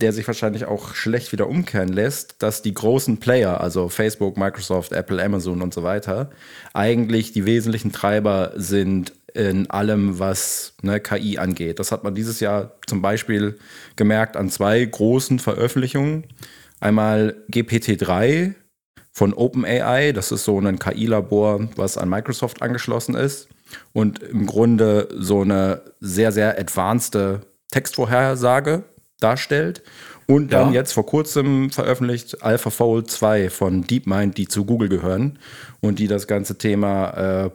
der 0.01 0.11
sich 0.13 0.25
wahrscheinlich 0.25 0.65
auch 0.65 0.95
schlecht 0.95 1.31
wieder 1.31 1.47
umkehren 1.47 1.89
lässt, 1.89 2.37
dass 2.39 2.63
die 2.63 2.73
großen 2.73 3.17
Player, 3.19 3.61
also 3.61 3.87
Facebook, 3.89 4.37
Microsoft, 4.37 4.91
Apple, 4.91 5.23
Amazon 5.23 5.61
und 5.61 5.73
so 5.75 5.83
weiter, 5.83 6.31
eigentlich 6.73 7.31
die 7.31 7.45
wesentlichen 7.45 7.91
Treiber 7.91 8.53
sind 8.55 9.13
in 9.33 9.69
allem, 9.69 10.19
was 10.19 10.73
ne, 10.81 10.99
KI 10.99 11.37
angeht. 11.37 11.79
Das 11.79 11.91
hat 11.91 12.03
man 12.03 12.15
dieses 12.15 12.39
Jahr 12.39 12.73
zum 12.87 13.01
Beispiel 13.01 13.57
gemerkt 13.95 14.35
an 14.37 14.49
zwei 14.49 14.83
großen 14.83 15.39
Veröffentlichungen. 15.39 16.25
Einmal 16.79 17.35
GPT-3, 17.51 18.55
von 19.11 19.33
OpenAI. 19.33 20.13
Das 20.13 20.31
ist 20.31 20.45
so 20.45 20.59
ein 20.59 20.79
KI-Labor, 20.79 21.67
was 21.75 21.97
an 21.97 22.09
Microsoft 22.09 22.61
angeschlossen 22.61 23.15
ist 23.15 23.49
und 23.93 24.19
im 24.19 24.45
Grunde 24.45 25.09
so 25.17 25.41
eine 25.41 25.81
sehr, 25.99 26.31
sehr 26.31 26.57
advanced 26.59 27.17
Textvorhersage 27.71 28.83
darstellt. 29.19 29.83
Und 30.27 30.53
dann 30.53 30.67
Ja. 30.69 30.79
jetzt 30.79 30.93
vor 30.93 31.05
kurzem 31.05 31.71
veröffentlicht 31.71 32.41
AlphaFold 32.43 33.11
2 33.11 33.49
von 33.49 33.83
DeepMind, 33.83 34.37
die 34.37 34.47
zu 34.47 34.65
Google 34.65 34.87
gehören 34.87 35.39
und 35.81 35.99
die 35.99 36.07
das 36.07 36.25
ganze 36.27 36.57
Thema 36.57 37.45
äh, 37.45 37.49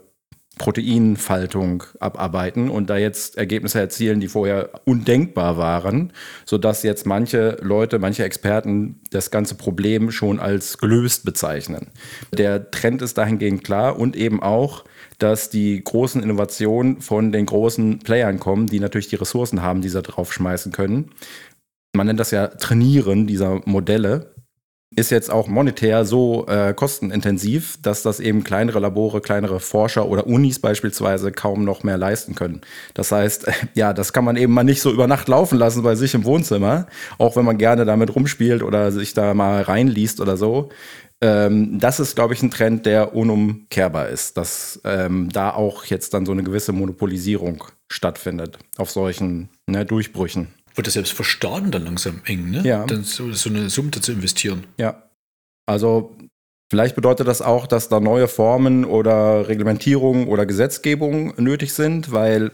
Proteinfaltung 0.59 1.85
abarbeiten 2.01 2.71
und 2.71 2.89
da 2.89 2.97
jetzt 2.97 3.37
Ergebnisse 3.37 3.79
erzielen, 3.79 4.21
die 4.21 4.29
vorher 4.29 4.71
undenkbar 4.85 5.59
waren, 5.59 6.13
sodass 6.47 6.83
jetzt 6.83 7.05
manche 7.05 7.59
Leute, 7.61 7.99
manche 7.99 8.25
Experten 8.25 9.01
das 9.11 9.31
ganze 9.31 9.55
Problem 9.55 10.11
schon 10.11 10.41
als 10.41 10.79
gelöst 10.79 11.25
bezeichnen. 11.25 11.89
Der 12.33 12.71
Trend 12.71 13.03
ist 13.03 13.19
dahingehend 13.19 13.65
klar 13.65 13.99
und 13.99 14.17
eben 14.17 14.43
auch, 14.43 14.85
dass 15.19 15.51
die 15.51 15.83
großen 15.83 16.23
Innovationen 16.23 17.01
von 17.03 17.33
den 17.33 17.47
großen 17.47 17.99
Playern 18.01 18.41
kommen, 18.41 18.67
die 18.67 18.81
natürlich 18.81 19.09
die 19.09 19.17
Ressourcen 19.17 19.63
haben, 19.63 19.83
die 19.83 19.89
sie 19.91 20.03
draufschmeißen 20.03 20.73
können. 20.73 21.11
Man 21.95 22.07
nennt 22.07 22.21
das 22.21 22.31
ja 22.31 22.49
Trainieren 22.49 23.27
dieser 23.27 23.61
Modelle. 23.67 24.35
Ist 24.97 25.11
jetzt 25.11 25.31
auch 25.31 25.47
monetär 25.47 26.07
so 26.07 26.47
äh, 26.49 26.73
kostenintensiv, 26.75 27.79
dass 27.83 28.03
das 28.03 28.19
eben 28.19 28.43
kleinere 28.45 28.81
Labore, 28.81 29.21
kleinere 29.21 29.61
Forscher 29.61 30.09
oder 30.09 30.27
Unis 30.27 30.59
beispielsweise 30.59 31.33
kaum 31.33 31.65
noch 31.65 31.85
mehr 31.85 31.99
leisten 31.99 32.35
können. 32.35 32.63
Das 32.95 33.13
heißt, 33.13 33.47
ja, 33.75 33.93
das 33.93 34.13
kann 34.15 34.25
man 34.25 34.37
eben 34.37 34.55
mal 34.55 34.65
nicht 34.65 34.81
so 34.81 34.91
über 34.91 35.07
Nacht 35.07 35.29
laufen 35.29 35.59
lassen 35.59 35.83
bei 35.83 35.95
sich 35.95 36.15
im 36.15 36.25
Wohnzimmer, 36.25 36.87
auch 37.19 37.37
wenn 37.37 37.45
man 37.45 37.59
gerne 37.59 37.85
damit 37.85 38.15
rumspielt 38.15 38.63
oder 38.63 38.91
sich 38.91 39.13
da 39.13 39.35
mal 39.35 39.63
reinliest 39.63 40.21
oder 40.21 40.39
so. 40.39 40.71
Ähm, 41.21 41.79
das 41.79 42.01
ist, 42.01 42.15
glaube 42.15 42.35
ich, 42.35 42.43
ein 42.43 42.51
Trend, 42.51 42.87
der 42.87 43.15
unumkehrbar 43.15 44.09
ist, 44.09 44.37
dass 44.37 44.81
ähm, 44.85 45.29
da 45.31 45.51
auch 45.51 45.85
jetzt 45.85 46.15
dann 46.15 46.27
so 46.27 46.33
eine 46.33 46.43
gewisse 46.43 46.73
Monopolisierung 46.73 47.65
stattfindet 47.89 48.59
auf 48.77 48.91
solchen 48.91 49.51
ne, 49.67 49.85
Durchbrüchen. 49.85 50.49
Wird 50.77 50.87
das 50.87 50.95
selbst 50.95 51.13
für 51.13 51.25
Staaten 51.25 51.71
dann 51.71 51.85
langsam 51.85 52.21
eng, 52.25 52.51
ne? 52.51 52.63
Ja. 52.63 52.85
Dann 52.85 53.03
so, 53.03 53.33
so 53.33 53.51
eine 53.51 53.71
Summe 53.71 53.91
zu 53.91 54.13
investieren. 54.13 54.65
Ja. 54.79 55.03
Also 55.67 56.17
vielleicht 56.71 56.95
bedeutet 56.95 57.27
das 57.27 57.43
auch, 57.43 57.67
dass 57.67 57.89
da 57.89 57.99
neue 57.99 58.29
Formen 58.29 58.85
oder 58.85 59.49
Reglementierungen 59.49 60.29
oder 60.29 60.47
Gesetzgebung 60.47 61.35
nötig 61.39 61.73
sind, 61.73 62.13
weil 62.13 62.53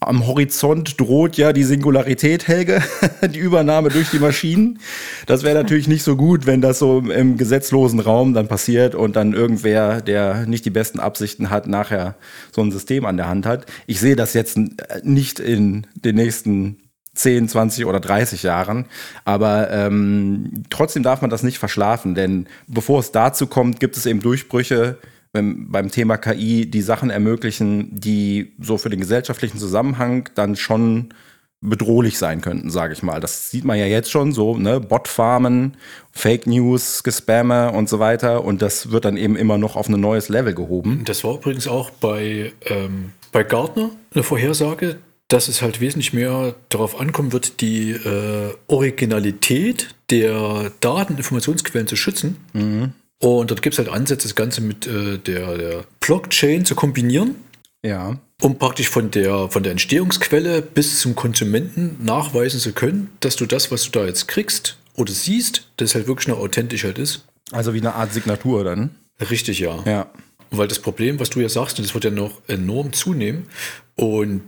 am 0.00 0.26
Horizont 0.26 0.98
droht 0.98 1.36
ja 1.36 1.52
die 1.52 1.62
Singularität, 1.62 2.48
Helge, 2.48 2.82
die 3.22 3.38
Übernahme 3.38 3.90
durch 3.90 4.10
die 4.10 4.18
Maschinen. 4.18 4.78
Das 5.26 5.42
wäre 5.42 5.54
natürlich 5.54 5.88
nicht 5.88 6.02
so 6.02 6.16
gut, 6.16 6.46
wenn 6.46 6.62
das 6.62 6.78
so 6.78 7.00
im 7.00 7.36
gesetzlosen 7.36 8.00
Raum 8.00 8.32
dann 8.32 8.48
passiert 8.48 8.94
und 8.94 9.14
dann 9.16 9.34
irgendwer, 9.34 10.00
der 10.00 10.46
nicht 10.46 10.64
die 10.64 10.70
besten 10.70 11.00
Absichten 11.00 11.50
hat, 11.50 11.66
nachher 11.66 12.16
so 12.50 12.62
ein 12.62 12.72
System 12.72 13.04
an 13.04 13.18
der 13.18 13.28
Hand 13.28 13.44
hat. 13.44 13.66
Ich 13.86 14.00
sehe 14.00 14.16
das 14.16 14.32
jetzt 14.32 14.58
nicht 15.02 15.38
in 15.38 15.86
den 15.94 16.16
nächsten 16.16 16.78
10, 17.14 17.48
20 17.48 17.86
oder 17.86 18.00
30 18.00 18.42
Jahren. 18.42 18.86
Aber 19.24 19.70
ähm, 19.70 20.64
trotzdem 20.70 21.02
darf 21.02 21.20
man 21.20 21.30
das 21.30 21.42
nicht 21.42 21.58
verschlafen, 21.58 22.14
denn 22.14 22.46
bevor 22.66 23.00
es 23.00 23.12
dazu 23.12 23.46
kommt, 23.46 23.80
gibt 23.80 23.96
es 23.96 24.06
eben 24.06 24.20
Durchbrüche 24.20 24.98
beim, 25.32 25.70
beim 25.70 25.90
Thema 25.90 26.16
KI, 26.16 26.70
die 26.70 26.82
Sachen 26.82 27.10
ermöglichen, 27.10 27.88
die 27.92 28.52
so 28.60 28.78
für 28.78 28.90
den 28.90 29.00
gesellschaftlichen 29.00 29.58
Zusammenhang 29.58 30.28
dann 30.34 30.56
schon 30.56 31.14
bedrohlich 31.62 32.16
sein 32.18 32.40
könnten, 32.40 32.70
sage 32.70 32.94
ich 32.94 33.02
mal. 33.02 33.20
Das 33.20 33.50
sieht 33.50 33.64
man 33.64 33.78
ja 33.78 33.84
jetzt 33.84 34.10
schon 34.10 34.32
so, 34.32 34.56
ne? 34.56 34.80
Botfarmen, 34.80 35.76
Fake 36.10 36.46
News, 36.46 37.02
Gespammer 37.02 37.74
und 37.74 37.88
so 37.88 37.98
weiter. 37.98 38.44
Und 38.44 38.62
das 38.62 38.90
wird 38.90 39.04
dann 39.04 39.18
eben 39.18 39.36
immer 39.36 39.58
noch 39.58 39.76
auf 39.76 39.88
ein 39.88 40.00
neues 40.00 40.30
Level 40.30 40.54
gehoben. 40.54 41.02
Das 41.04 41.22
war 41.22 41.34
übrigens 41.34 41.68
auch 41.68 41.90
bei, 41.90 42.52
ähm, 42.64 43.12
bei 43.30 43.44
Gartner 43.44 43.90
eine 44.14 44.22
Vorhersage, 44.22 44.96
dass 45.30 45.48
es 45.48 45.62
halt 45.62 45.80
wesentlich 45.80 46.12
mehr 46.12 46.54
darauf 46.68 47.00
ankommen 47.00 47.32
wird, 47.32 47.60
die 47.60 47.92
äh, 47.92 48.52
Originalität 48.66 49.94
der 50.10 50.72
Daten, 50.80 51.16
Informationsquellen 51.16 51.86
zu 51.86 51.96
schützen. 51.96 52.36
Mhm. 52.52 52.92
Und 53.20 53.50
dort 53.50 53.62
gibt 53.62 53.74
es 53.74 53.78
halt 53.78 53.88
Ansätze, 53.88 54.26
das 54.26 54.34
Ganze 54.34 54.60
mit 54.60 54.86
äh, 54.86 55.18
der, 55.18 55.56
der 55.56 55.84
Blockchain 56.00 56.64
zu 56.64 56.74
kombinieren. 56.74 57.36
Ja. 57.84 58.18
Um 58.42 58.58
praktisch 58.58 58.88
von 58.88 59.10
der, 59.10 59.48
von 59.48 59.62
der 59.62 59.72
Entstehungsquelle 59.72 60.62
bis 60.62 61.00
zum 61.00 61.14
Konsumenten 61.14 61.96
nachweisen 62.04 62.58
zu 62.58 62.72
können, 62.72 63.10
dass 63.20 63.36
du 63.36 63.46
das, 63.46 63.70
was 63.70 63.84
du 63.84 63.90
da 63.90 64.06
jetzt 64.06 64.26
kriegst 64.26 64.78
oder 64.94 65.12
siehst, 65.12 65.68
das 65.76 65.94
halt 65.94 66.08
wirklich 66.08 66.26
noch 66.26 66.38
authentisch 66.38 66.84
halt 66.84 66.98
ist. 66.98 67.24
Also 67.52 67.72
wie 67.72 67.80
eine 67.80 67.94
Art 67.94 68.12
Signatur 68.12 68.64
dann. 68.64 68.90
Richtig, 69.30 69.60
ja. 69.60 69.82
Ja. 69.86 70.10
Weil 70.50 70.66
das 70.66 70.80
Problem, 70.80 71.20
was 71.20 71.30
du 71.30 71.40
ja 71.40 71.48
sagst, 71.48 71.78
und 71.78 71.86
das 71.86 71.94
wird 71.94 72.04
ja 72.04 72.10
noch 72.10 72.40
enorm 72.48 72.92
zunehmen. 72.92 73.46
Und 73.94 74.42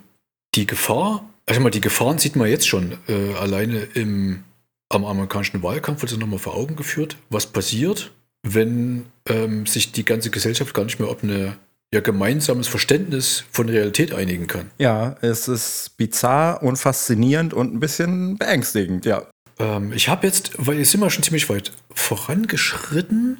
die 0.54 0.66
Gefahr, 0.66 1.28
also 1.46 1.60
mal 1.60 1.70
die 1.70 1.80
Gefahren 1.80 2.18
sieht 2.18 2.36
man 2.36 2.48
jetzt 2.48 2.68
schon 2.68 2.98
äh, 3.08 3.34
alleine 3.34 3.82
im, 3.94 4.44
am 4.88 5.04
amerikanischen 5.04 5.62
Wahlkampf, 5.62 6.02
wird 6.02 6.12
es 6.12 6.18
nochmal 6.18 6.38
vor 6.38 6.54
Augen 6.54 6.76
geführt, 6.76 7.16
was 7.30 7.46
passiert, 7.46 8.12
wenn 8.42 9.06
ähm, 9.26 9.66
sich 9.66 9.92
die 9.92 10.04
ganze 10.04 10.30
Gesellschaft 10.30 10.74
gar 10.74 10.84
nicht 10.84 10.98
mehr 10.98 11.08
auf 11.08 11.22
ein 11.22 11.54
ja, 11.92 12.00
gemeinsames 12.00 12.68
Verständnis 12.68 13.44
von 13.50 13.68
Realität 13.68 14.14
einigen 14.14 14.46
kann. 14.46 14.70
Ja, 14.78 15.16
es 15.20 15.48
ist 15.48 15.96
bizarr 15.96 16.62
und 16.62 16.76
faszinierend 16.76 17.54
und 17.54 17.74
ein 17.74 17.80
bisschen 17.80 18.38
beängstigend, 18.38 19.04
ja. 19.04 19.26
Ähm, 19.58 19.92
ich 19.92 20.08
habe 20.08 20.26
jetzt, 20.26 20.52
weil 20.56 20.78
jetzt 20.78 20.90
sind 20.90 21.00
wir 21.00 21.10
schon 21.10 21.22
ziemlich 21.22 21.48
weit 21.50 21.72
vorangeschritten 21.94 23.38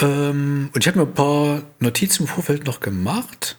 ähm, 0.00 0.70
und 0.74 0.80
ich 0.80 0.88
habe 0.88 0.98
mir 0.98 1.06
ein 1.06 1.14
paar 1.14 1.62
Notizen 1.78 2.24
im 2.24 2.28
Vorfeld 2.28 2.66
noch 2.66 2.80
gemacht. 2.80 3.58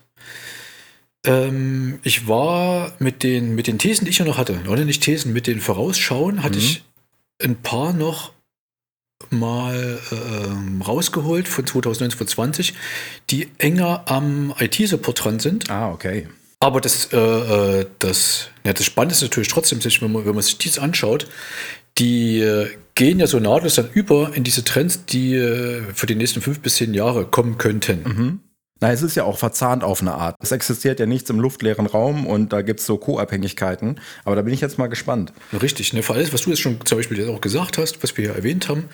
Ähm, 1.26 2.00
ich 2.04 2.28
war 2.28 2.94
mit 3.00 3.24
den, 3.24 3.56
mit 3.56 3.68
den 3.68 3.80
Thesen, 3.80 4.06
die 4.06 4.12
ich 4.12 4.20
ja 4.20 4.26
noch 4.26 4.38
hatte, 4.38 4.60
oder 4.68 4.86
nicht 4.86 5.04
Thesen, 5.04 5.34
mit 5.34 5.48
den 5.48 5.60
Vorausschauen, 5.60 6.44
hatte 6.44 6.58
mhm. 6.58 6.64
ich 6.64 6.84
ein 7.44 7.56
paar 7.62 7.94
noch 7.94 8.32
mal 9.30 10.00
äh, 10.12 10.84
rausgeholt 10.84 11.48
von 11.48 11.66
2019, 11.66 12.18
von 12.18 12.28
20, 12.28 12.74
die 13.30 13.50
enger 13.58 14.04
am 14.06 14.54
IT-Support 14.60 15.24
dran 15.24 15.40
sind. 15.40 15.70
Ah, 15.70 15.92
okay. 15.92 16.28
Aber 16.60 16.82
das, 16.82 17.12
äh, 17.12 17.18
äh, 17.18 17.86
das, 18.00 18.50
ja, 18.64 18.74
das 18.74 18.86
Spannende 18.86 19.14
ist 19.14 19.22
natürlich 19.22 19.50
trotzdem, 19.50 19.80
wenn 19.84 20.12
man, 20.12 20.26
wenn 20.26 20.36
man 20.36 20.44
sich 20.44 20.58
dies 20.58 20.80
anschaut, 20.80 21.28
die 21.98 22.40
äh, 22.40 22.70
gehen 22.96 23.20
ja 23.20 23.28
so 23.28 23.40
nahtlos 23.40 23.76
dann 23.76 23.90
über 23.94 24.34
in 24.34 24.44
diese 24.44 24.64
Trends, 24.64 25.06
die 25.06 25.36
äh, 25.36 25.84
für 25.94 26.08
die 26.08 26.16
nächsten 26.16 26.42
fünf 26.42 26.60
bis 26.60 26.76
zehn 26.76 26.94
Jahre 26.94 27.26
kommen 27.26 27.58
könnten. 27.58 28.04
Mhm. 28.04 28.40
Na, 28.82 28.92
es 28.92 29.02
ist 29.02 29.16
ja 29.16 29.24
auch 29.24 29.38
verzahnt 29.38 29.84
auf 29.84 30.02
eine 30.02 30.16
Art. 30.16 30.36
Es 30.42 30.52
existiert 30.52 31.00
ja 31.00 31.06
nichts 31.06 31.30
im 31.30 31.40
luftleeren 31.40 31.86
Raum 31.86 32.28
und 32.28 32.52
da 32.52 32.62
gibt 32.62 32.82
es 32.82 32.86
so 32.86 32.98
Co-Abhängigkeiten. 32.98 34.02
Aber 34.26 34.36
da 34.36 34.42
bin 34.42 34.54
ich 34.54 34.60
jetzt 34.60 34.78
mal 34.78 34.88
gespannt. 34.88 35.32
Richtig, 35.62 35.94
ne? 35.94 36.04
Vor 36.04 36.16
allem, 36.16 36.32
was 36.34 36.42
du 36.42 36.50
jetzt 36.50 36.60
schon 36.60 36.80
zum 36.86 36.98
Beispiel 36.98 37.30
auch 37.30 37.40
gesagt 37.40 37.78
hast, 37.78 38.04
was 38.04 38.18
wir 38.18 38.26
hier 38.26 38.36
erwähnt 38.36 38.68
haben, 38.68 38.90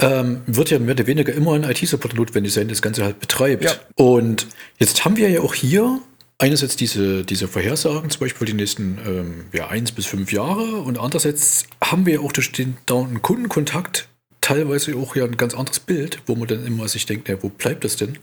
ähm, 0.00 0.42
wird 0.46 0.70
ja 0.70 0.78
mehr 0.78 0.94
oder 0.94 1.08
weniger 1.08 1.32
immer 1.32 1.54
ein 1.54 1.64
IT-Support 1.64 2.14
notwendig 2.14 2.52
sein, 2.52 2.68
das 2.68 2.80
Ganze 2.80 3.04
halt 3.04 3.18
betreibt. 3.18 3.64
Ja. 3.64 3.72
Und 3.96 4.46
jetzt 4.78 5.04
haben 5.04 5.16
wir 5.16 5.28
ja 5.28 5.40
auch 5.40 5.54
hier 5.54 6.00
einerseits 6.38 6.76
diese, 6.76 7.24
diese 7.24 7.48
Vorhersagen, 7.48 8.10
zum 8.10 8.20
Beispiel 8.20 8.46
die 8.46 8.54
nächsten 8.54 8.98
ähm, 9.04 9.44
ja, 9.52 9.66
eins 9.68 9.90
bis 9.90 10.06
fünf 10.06 10.32
Jahre 10.32 10.76
und 10.76 10.98
andererseits 10.98 11.64
haben 11.82 12.06
wir 12.06 12.14
ja 12.14 12.20
auch 12.20 12.32
durch 12.32 12.52
den 12.52 12.76
dauernden 12.86 13.22
Kundenkontakt 13.22 14.08
teilweise 14.40 14.96
auch 14.96 15.16
ja 15.16 15.24
ein 15.24 15.36
ganz 15.36 15.54
anderes 15.54 15.80
Bild, 15.80 16.20
wo 16.26 16.34
man 16.34 16.48
dann 16.48 16.66
immer 16.66 16.88
sich 16.88 17.06
denkt, 17.06 17.28
ja, 17.28 17.42
wo 17.42 17.48
bleibt 17.48 17.84
das 17.84 17.96
denn? 17.96 18.18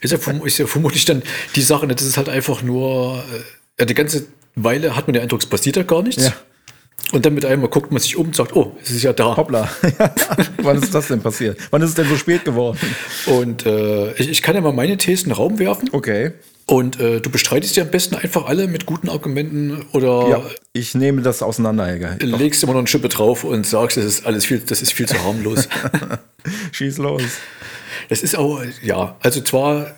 ist, 0.00 0.12
ja 0.12 0.18
ist 0.44 0.58
ja 0.58 0.66
vermutlich 0.66 1.04
dann 1.04 1.22
die 1.54 1.62
Sache, 1.62 1.86
das 1.86 2.02
ist 2.02 2.16
halt 2.16 2.28
einfach 2.28 2.62
nur, 2.62 3.22
äh, 3.32 3.80
ja, 3.80 3.86
die 3.86 3.94
ganze 3.94 4.26
Weile 4.54 4.96
hat 4.96 5.06
man 5.06 5.14
den 5.14 5.22
Eindruck, 5.22 5.40
es 5.40 5.46
passiert 5.46 5.76
ja 5.76 5.82
gar 5.82 6.02
nichts. 6.02 6.24
Ja. 6.24 6.34
Und 7.10 7.26
dann 7.26 7.34
mit 7.34 7.44
einmal 7.44 7.68
guckt 7.68 7.90
man 7.90 8.00
sich 8.00 8.16
um 8.16 8.26
und 8.26 8.36
sagt, 8.36 8.54
oh, 8.54 8.76
es 8.82 8.90
ist 8.90 9.02
ja 9.02 9.12
da. 9.12 9.36
Hoppla. 9.36 9.68
Wann 10.62 10.80
ist 10.80 10.94
das 10.94 11.08
denn 11.08 11.20
passiert? 11.20 11.58
Wann 11.70 11.82
ist 11.82 11.90
es 11.90 11.94
denn 11.94 12.08
so 12.08 12.16
spät 12.16 12.44
geworden? 12.44 12.78
Und 13.26 13.66
äh, 13.66 14.12
ich, 14.12 14.30
ich, 14.30 14.42
kann 14.42 14.54
ja 14.54 14.60
mal 14.60 14.72
meine 14.72 14.96
Thesen 14.96 15.24
in 15.24 15.30
den 15.30 15.36
Raum 15.36 15.58
werfen. 15.58 15.90
Okay. 15.92 16.32
Und 16.66 17.00
äh, 17.00 17.20
du 17.20 17.30
bestreitest 17.30 17.76
ja 17.76 17.82
am 17.82 17.90
besten 17.90 18.14
einfach 18.14 18.46
alle 18.46 18.68
mit 18.68 18.86
guten 18.86 19.08
Argumenten 19.08 19.84
oder. 19.92 20.28
Ja, 20.28 20.42
ich 20.72 20.94
nehme 20.94 21.22
das 21.22 21.42
auseinander, 21.42 21.86
Helga. 21.86 22.16
Legst 22.20 22.62
immer 22.62 22.72
noch 22.72 22.78
eine 22.80 22.86
Schippe 22.88 23.08
drauf 23.08 23.44
und 23.44 23.66
sagst, 23.66 23.96
das 23.96 24.04
ist 24.04 24.26
alles 24.26 24.46
viel, 24.46 24.60
das 24.60 24.80
ist 24.80 24.92
viel 24.92 25.06
zu 25.06 25.22
harmlos. 25.22 25.68
Schieß 26.72 26.98
los. 26.98 27.22
Das 28.08 28.22
ist 28.22 28.36
auch, 28.36 28.62
ja, 28.82 29.16
also 29.20 29.40
zwar 29.40 29.94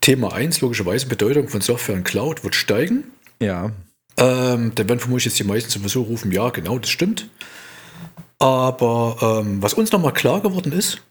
Thema 0.00 0.32
1, 0.32 0.60
logischerweise 0.60 1.06
Bedeutung 1.06 1.48
von 1.48 1.60
Software 1.60 1.96
und 1.96 2.04
Cloud 2.04 2.44
wird 2.44 2.54
steigen. 2.54 3.04
Ja. 3.40 3.72
Ähm, 4.16 4.72
da 4.74 4.88
werden 4.88 5.00
vermutlich 5.00 5.26
jetzt 5.26 5.38
die 5.38 5.44
meisten 5.44 5.70
sowieso 5.70 6.02
rufen, 6.02 6.32
ja, 6.32 6.48
genau, 6.50 6.78
das 6.78 6.90
stimmt. 6.90 7.28
Aber 8.38 9.42
ähm, 9.44 9.62
was 9.62 9.74
uns 9.74 9.92
nochmal 9.92 10.12
klar 10.12 10.40
geworden 10.40 10.72
ist, 10.72 11.02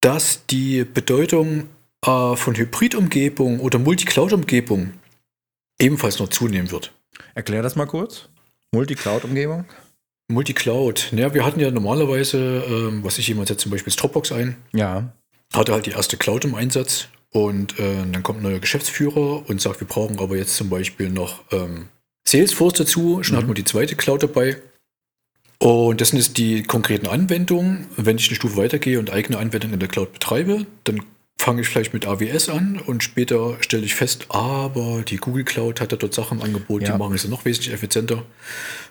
dass 0.00 0.46
die 0.46 0.84
Bedeutung 0.84 1.68
äh, 2.04 2.36
von 2.36 2.56
Hybrid-Umgebung 2.56 3.60
oder 3.60 3.78
Multi-Cloud-Umgebung 3.78 4.92
ebenfalls 5.78 6.18
noch 6.18 6.28
zunehmen 6.28 6.70
wird. 6.70 6.92
Erklär 7.34 7.62
das 7.62 7.76
mal 7.76 7.86
kurz. 7.86 8.28
Multi-Cloud-Umgebung? 8.72 9.64
Multi-Cloud. 10.30 11.12
Ja, 11.12 11.32
wir 11.32 11.44
hatten 11.44 11.60
ja 11.60 11.70
normalerweise, 11.70 12.64
ähm, 12.68 13.02
was 13.02 13.18
ich 13.18 13.28
jemand 13.28 13.48
setzt 13.48 13.62
zum 13.62 13.72
Beispiel 13.72 13.92
Dropbox 13.94 14.32
ein. 14.32 14.56
Ja. 14.72 15.12
Hatte 15.54 15.72
halt 15.72 15.86
die 15.86 15.92
erste 15.92 16.18
Cloud 16.18 16.44
im 16.44 16.54
Einsatz 16.54 17.08
und 17.30 17.78
äh, 17.78 18.04
dann 18.12 18.22
kommt 18.22 18.40
ein 18.40 18.42
neuer 18.42 18.58
Geschäftsführer 18.58 19.48
und 19.48 19.60
sagt, 19.60 19.80
wir 19.80 19.86
brauchen 19.86 20.18
aber 20.18 20.36
jetzt 20.36 20.56
zum 20.56 20.68
Beispiel 20.68 21.08
noch 21.08 21.42
ähm, 21.50 21.88
Salesforce 22.26 22.74
dazu. 22.74 23.22
Schon 23.22 23.36
mhm. 23.36 23.40
hat 23.40 23.46
man 23.46 23.54
die 23.54 23.64
zweite 23.64 23.96
Cloud 23.96 24.22
dabei. 24.22 24.58
Und 25.58 26.00
das 26.00 26.10
sind 26.10 26.18
jetzt 26.18 26.36
die 26.36 26.62
konkreten 26.62 27.06
Anwendungen. 27.06 27.86
Wenn 27.96 28.18
ich 28.18 28.28
eine 28.28 28.36
Stufe 28.36 28.56
weitergehe 28.56 28.98
und 28.98 29.10
eigene 29.10 29.38
Anwendungen 29.38 29.74
in 29.74 29.80
der 29.80 29.88
Cloud 29.88 30.12
betreibe, 30.12 30.66
dann 30.84 31.02
fange 31.40 31.62
ich 31.62 31.68
vielleicht 31.68 31.94
mit 31.94 32.06
AWS 32.06 32.48
an 32.48 32.80
und 32.84 33.02
später 33.02 33.56
stelle 33.60 33.84
ich 33.84 33.94
fest, 33.94 34.26
aber 34.28 35.02
die 35.02 35.16
Google 35.16 35.44
Cloud 35.44 35.80
hat 35.80 35.92
ja 35.92 35.98
dort 35.98 36.12
Sachen 36.12 36.38
im 36.38 36.44
Angebot, 36.44 36.82
ja. 36.82 36.92
die 36.92 36.98
machen 36.98 37.14
es 37.14 37.26
noch 37.28 37.44
wesentlich 37.44 37.72
effizienter. 37.72 38.24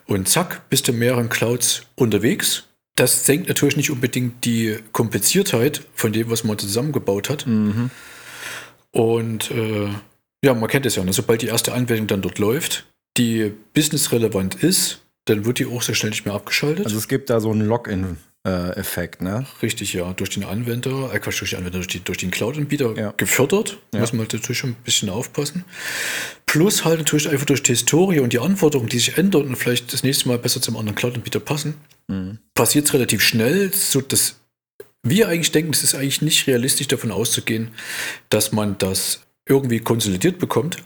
Und 0.06 0.28
zack, 0.28 0.68
bist 0.70 0.88
du 0.88 0.92
in 0.92 0.98
mehreren 0.98 1.28
Clouds 1.28 1.82
unterwegs. 1.94 2.64
Das 2.96 3.26
senkt 3.26 3.48
natürlich 3.48 3.76
nicht 3.76 3.90
unbedingt 3.90 4.44
die 4.44 4.78
Kompliziertheit 4.92 5.82
von 5.94 6.12
dem, 6.12 6.30
was 6.30 6.42
man 6.42 6.58
zusammengebaut 6.58 7.28
hat. 7.28 7.46
Mhm. 7.46 7.90
Und 8.90 9.50
äh, 9.50 9.88
ja, 10.42 10.54
man 10.54 10.68
kennt 10.68 10.86
es 10.86 10.96
ja, 10.96 11.04
ne? 11.04 11.12
sobald 11.12 11.42
die 11.42 11.48
erste 11.48 11.74
Anwendung 11.74 12.06
dann 12.06 12.22
dort 12.22 12.38
läuft, 12.38 12.86
die 13.18 13.52
businessrelevant 13.74 14.54
ist, 14.56 15.02
dann 15.26 15.44
wird 15.44 15.58
die 15.58 15.66
auch 15.66 15.82
sehr 15.82 15.94
schnell 15.94 16.10
nicht 16.10 16.24
mehr 16.24 16.34
abgeschaltet. 16.34 16.86
Also 16.86 16.96
es 16.96 17.08
gibt 17.08 17.28
da 17.28 17.40
so 17.40 17.52
ein 17.52 17.60
Login 17.60 18.16
Effekt, 18.76 19.22
ne? 19.22 19.46
Richtig, 19.62 19.92
ja. 19.92 20.12
Durch 20.12 20.30
den 20.30 20.44
Anwender, 20.44 21.10
äh 21.12 21.18
Quatsch, 21.18 21.40
durch 21.40 21.50
den 21.50 21.58
Anwender, 21.58 21.78
durch, 21.78 21.88
die, 21.88 22.00
durch 22.00 22.18
den 22.18 22.30
Cloud-Anbieter 22.30 22.94
Ja. 22.96 23.14
gefördert. 23.16 23.78
Ja. 23.92 24.00
Muss 24.00 24.12
man 24.12 24.20
halt 24.20 24.32
natürlich 24.32 24.58
schon 24.58 24.70
ein 24.70 24.76
bisschen 24.84 25.10
aufpassen. 25.10 25.64
Plus 26.46 26.84
halt 26.84 26.98
natürlich 26.98 27.28
einfach 27.28 27.46
durch 27.46 27.62
die 27.62 27.72
Historie 27.72 28.20
und 28.20 28.32
die 28.32 28.38
Anforderungen, 28.38 28.88
die 28.88 28.98
sich 28.98 29.18
ändern 29.18 29.46
und 29.48 29.56
vielleicht 29.56 29.92
das 29.92 30.02
nächste 30.02 30.28
Mal 30.28 30.38
besser 30.38 30.60
zum 30.62 30.76
anderen 30.76 30.96
Cloud-Anbieter 30.96 31.40
passen, 31.40 31.74
passiert 32.54 32.86
es 32.86 32.94
relativ 32.94 33.22
schnell, 33.22 33.72
so 33.74 34.00
dass 34.00 34.36
wir 35.02 35.28
eigentlich 35.28 35.52
denken, 35.52 35.72
es 35.72 35.82
ist 35.82 35.94
eigentlich 35.94 36.22
nicht 36.22 36.46
realistisch 36.46 36.88
davon 36.88 37.10
auszugehen, 37.12 37.70
dass 38.30 38.52
man 38.52 38.78
das 38.78 39.20
irgendwie 39.48 39.80
konsolidiert 39.80 40.38
bekommt. 40.38 40.78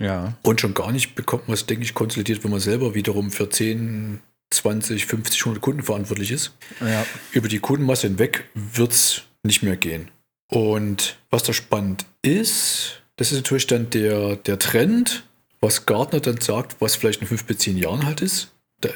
Ja. 0.00 0.36
Und 0.42 0.60
schon 0.60 0.74
gar 0.74 0.92
nicht 0.92 1.14
bekommt 1.14 1.48
man 1.48 1.54
es, 1.54 1.64
denke 1.66 1.84
ich, 1.84 1.94
konsolidiert, 1.94 2.44
wenn 2.44 2.50
man 2.50 2.60
selber 2.60 2.94
wiederum 2.94 3.30
für 3.30 3.48
10, 3.48 4.20
20, 4.50 5.06
50, 5.06 5.40
100 5.40 5.62
Kunden 5.62 5.82
verantwortlich 5.82 6.30
ist. 6.30 6.52
Ja. 6.80 7.04
Über 7.32 7.48
die 7.48 7.58
Kundenmasse 7.58 8.06
hinweg 8.06 8.48
wird 8.54 8.92
es 8.92 9.22
nicht 9.42 9.62
mehr 9.62 9.76
gehen. 9.76 10.10
Und 10.48 11.18
was 11.30 11.42
da 11.42 11.52
spannend 11.52 12.06
ist, 12.22 13.02
das 13.16 13.32
ist 13.32 13.38
natürlich 13.38 13.66
dann 13.66 13.90
der, 13.90 14.36
der 14.36 14.58
Trend, 14.58 15.24
was 15.60 15.86
Gartner 15.86 16.20
dann 16.20 16.40
sagt, 16.40 16.76
was 16.80 16.96
vielleicht 16.96 17.20
in 17.22 17.26
fünf 17.26 17.44
bis 17.44 17.58
zehn 17.58 17.76
Jahren 17.76 18.06
halt 18.06 18.20
ist. 18.20 18.52
Da 18.80 18.90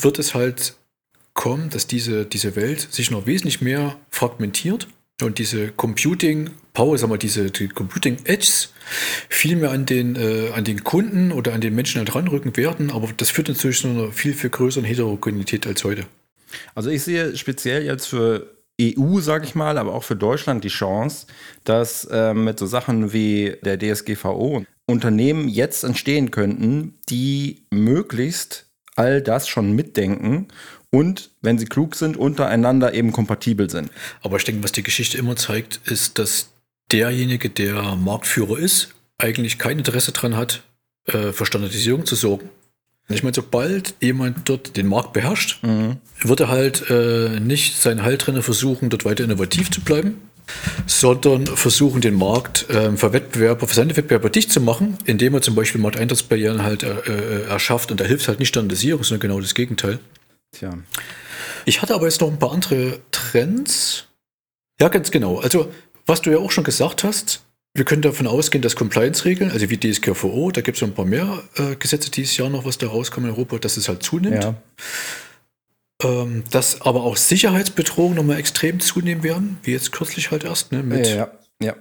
wird 0.00 0.18
es 0.18 0.34
halt 0.34 0.76
kommen, 1.34 1.70
dass 1.70 1.86
diese, 1.86 2.26
diese 2.26 2.56
Welt 2.56 2.92
sich 2.92 3.10
noch 3.10 3.26
wesentlich 3.26 3.60
mehr 3.60 3.98
fragmentiert 4.10 4.86
und 5.22 5.38
diese 5.38 5.72
Computing 5.72 6.50
Power, 6.72 6.96
sagen 6.96 7.12
wir, 7.12 7.18
diese 7.18 7.50
die 7.50 7.68
Computing 7.68 8.18
Edges 8.24 8.72
viel 9.28 9.56
mehr 9.56 9.70
an 9.70 9.86
den, 9.86 10.16
äh, 10.16 10.50
an 10.54 10.64
den 10.64 10.84
Kunden 10.84 11.32
oder 11.32 11.52
an 11.52 11.60
den 11.60 11.74
Menschen 11.74 11.98
halt 11.98 12.14
ranrücken 12.14 12.56
werden, 12.56 12.90
aber 12.90 13.10
das 13.16 13.30
führt 13.30 13.48
natürlich 13.48 13.80
zu 13.80 13.88
einer 13.88 14.12
viel, 14.12 14.32
viel 14.32 14.50
größeren 14.50 14.84
Heterogenität 14.84 15.66
als 15.66 15.84
heute. 15.84 16.06
Also 16.74 16.90
ich 16.90 17.02
sehe 17.02 17.36
speziell 17.36 17.84
jetzt 17.84 18.06
für 18.06 18.58
EU, 18.80 19.20
sage 19.20 19.44
ich 19.44 19.54
mal, 19.54 19.78
aber 19.78 19.94
auch 19.94 20.04
für 20.04 20.16
Deutschland 20.16 20.64
die 20.64 20.68
Chance, 20.68 21.26
dass 21.64 22.08
ähm, 22.10 22.44
mit 22.44 22.58
so 22.58 22.66
Sachen 22.66 23.12
wie 23.12 23.56
der 23.62 23.78
DSGVO 23.78 24.64
Unternehmen 24.86 25.48
jetzt 25.48 25.84
entstehen 25.84 26.30
könnten, 26.30 26.98
die 27.08 27.66
möglichst 27.70 28.66
all 28.96 29.22
das 29.22 29.48
schon 29.48 29.72
mitdenken 29.72 30.48
und, 30.90 31.30
wenn 31.40 31.58
sie 31.58 31.64
klug 31.64 31.94
sind, 31.94 32.16
untereinander 32.16 32.92
eben 32.92 33.12
kompatibel 33.12 33.70
sind. 33.70 33.90
Aber 34.20 34.36
ich 34.36 34.44
denke, 34.44 34.62
was 34.62 34.72
die 34.72 34.82
Geschichte 34.82 35.16
immer 35.16 35.36
zeigt, 35.36 35.80
ist, 35.86 36.18
dass 36.18 36.51
derjenige, 36.92 37.50
der 37.50 37.96
Marktführer 37.96 38.58
ist, 38.58 38.94
eigentlich 39.18 39.58
kein 39.58 39.78
Interesse 39.78 40.12
daran 40.12 40.36
hat, 40.36 40.62
äh, 41.06 41.32
für 41.32 41.46
Standardisierung 41.46 42.06
zu 42.06 42.14
sorgen. 42.14 42.48
Ich 43.08 43.22
meine, 43.22 43.34
sobald 43.34 43.94
jemand 44.00 44.48
dort 44.48 44.76
den 44.76 44.86
Markt 44.86 45.12
beherrscht, 45.12 45.60
wird 46.20 46.40
er 46.40 46.48
halt 46.48 46.88
äh, 46.88 47.40
nicht 47.40 47.76
seinen 47.76 48.02
Halt 48.02 48.26
drin 48.26 48.40
versuchen, 48.42 48.90
dort 48.90 49.04
weiter 49.04 49.24
innovativ 49.24 49.70
zu 49.70 49.80
bleiben, 49.80 50.20
sondern 50.86 51.46
versuchen, 51.46 52.00
den 52.00 52.14
Markt 52.14 52.70
äh, 52.70 52.96
für 52.96 53.12
Wettbewerber, 53.12 53.66
für 53.66 53.74
seine 53.74 53.96
Wettbewerber 53.96 54.30
dicht 54.30 54.52
zu 54.52 54.60
machen, 54.60 54.98
indem 55.04 55.34
er 55.34 55.42
zum 55.42 55.54
Beispiel 55.54 55.80
Markteintrittsbarrieren 55.80 56.62
halt 56.62 56.84
äh, 56.84 56.94
äh, 57.00 57.42
erschafft. 57.48 57.90
Und 57.90 58.00
da 58.00 58.04
hilft 58.04 58.28
halt 58.28 58.38
nicht 58.38 58.48
Standardisierung, 58.48 59.02
sondern 59.02 59.20
genau 59.20 59.40
das 59.40 59.54
Gegenteil. 59.54 59.98
Tja. 60.52 60.72
Ich 61.64 61.82
hatte 61.82 61.94
aber 61.94 62.06
jetzt 62.06 62.20
noch 62.20 62.28
ein 62.28 62.38
paar 62.38 62.52
andere 62.52 63.00
Trends. 63.10 64.06
Ja, 64.80 64.88
ganz 64.88 65.10
genau. 65.10 65.38
Also, 65.40 65.70
was 66.12 66.20
du 66.20 66.30
ja 66.30 66.36
auch 66.38 66.50
schon 66.50 66.62
gesagt 66.64 67.04
hast, 67.04 67.40
wir 67.74 67.86
können 67.86 68.02
davon 68.02 68.26
ausgehen, 68.26 68.60
dass 68.60 68.76
Compliance-Regeln, 68.76 69.50
also 69.50 69.70
wie 69.70 69.78
DSGVO, 69.78 70.50
da 70.50 70.60
gibt 70.60 70.76
es 70.76 70.82
ein 70.82 70.92
paar 70.92 71.06
mehr 71.06 71.42
äh, 71.56 71.74
Gesetze 71.76 72.10
dieses 72.10 72.36
Jahr 72.36 72.50
noch, 72.50 72.66
was 72.66 72.76
da 72.76 72.86
rauskommen 72.86 73.30
in 73.30 73.34
Europa, 73.34 73.56
dass 73.56 73.78
es 73.78 73.88
halt 73.88 74.02
zunimmt. 74.02 74.44
Ja. 74.44 74.54
Ähm, 76.04 76.44
dass 76.50 76.82
aber 76.82 77.02
auch 77.04 77.16
Sicherheitsbedrohungen 77.16 78.16
nochmal 78.16 78.38
extrem 78.38 78.78
zunehmen 78.80 79.22
werden, 79.22 79.56
wie 79.62 79.72
jetzt 79.72 79.90
kürzlich 79.90 80.30
halt 80.30 80.44
erst, 80.44 80.70
ne, 80.72 80.82
mit 80.82 81.06
Ja. 81.08 81.30
Ja. 81.62 81.74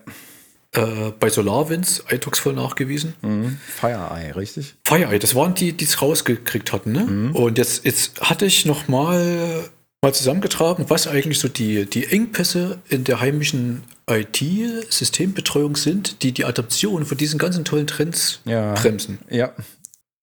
äh, 0.76 1.12
bei 1.20 1.30
SolarWinds 1.30 2.06
eindrucksvoll 2.08 2.54
nachgewiesen. 2.54 3.16
Mhm. 3.22 3.58
FireEye, 3.80 4.34
richtig? 4.38 4.76
FireEye, 4.86 5.20
das 5.20 5.36
waren 5.36 5.56
die, 5.56 5.74
die 5.74 5.84
es 5.84 6.02
rausgekriegt 6.02 6.72
hatten. 6.72 6.94
Ne? 6.94 7.32
Und 7.34 7.58
jetzt, 7.58 7.84
jetzt 7.84 8.22
hatte 8.22 8.46
ich 8.46 8.66
noch 8.66 8.88
mal, 8.88 9.70
mal 10.02 10.14
zusammengetragen, 10.14 10.86
was 10.88 11.08
eigentlich 11.08 11.40
so 11.40 11.50
die, 11.50 11.86
die 11.86 12.06
Engpässe 12.06 12.80
in 12.88 13.04
der 13.04 13.20
heimischen 13.20 13.84
IT-Systembetreuung 14.10 15.76
sind, 15.76 16.24
die 16.24 16.32
die 16.32 16.46
Adaption 16.46 17.06
von 17.06 17.18
diesen 17.18 17.40
ganzen 17.40 17.66
tollen 17.66 17.88
Trends 17.88 18.42
Ja. 18.46 18.74
bremsen. 18.74 19.20
Ja. 19.30 19.52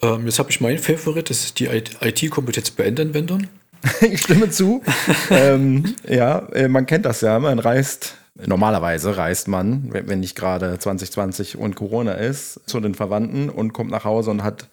Ähm, 0.03 0.27
jetzt 0.27 0.39
habe 0.39 0.51
ich 0.51 0.61
mein 0.61 0.79
Favorit, 0.79 1.31
das 1.31 1.45
ist 1.45 1.59
die 1.59 1.67
IT-Kompetenz 1.67 2.71
bei 2.71 2.85
Endanwendern. 2.85 3.49
Ich 4.01 4.23
stimme 4.23 4.51
zu. 4.51 4.83
ähm, 5.31 5.95
ja, 6.09 6.41
äh, 6.53 6.67
man 6.69 6.87
kennt 6.87 7.05
das 7.07 7.21
ja. 7.21 7.39
Man 7.39 7.61
reist, 7.61 8.17
normalerweise 8.35 9.17
reist 9.17 9.47
man, 9.47 9.93
wenn 9.93 10.09
wenn 10.09 10.21
nicht 10.21 10.35
gerade 10.35 10.79
2020 10.79 11.57
und 11.57 11.77
Corona 11.77 12.15
ist, 12.15 12.61
zu 12.67 12.81
den 12.81 12.97
Verwandten 12.97 13.49
und 13.49 13.73
kommt 13.73 13.93
nach 13.93 14.03
Hause 14.05 14.33
und 14.33 14.43
hat 14.43 14.69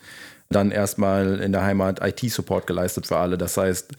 dann 0.56 0.72
erstmal 0.72 1.39
in 1.41 1.52
der 1.52 1.63
Heimat 1.63 2.00
IT-Support 2.02 2.65
geleistet 2.65 3.06
für 3.08 3.18
alle. 3.18 3.38
Das 3.38 3.58
heißt, 3.58 3.91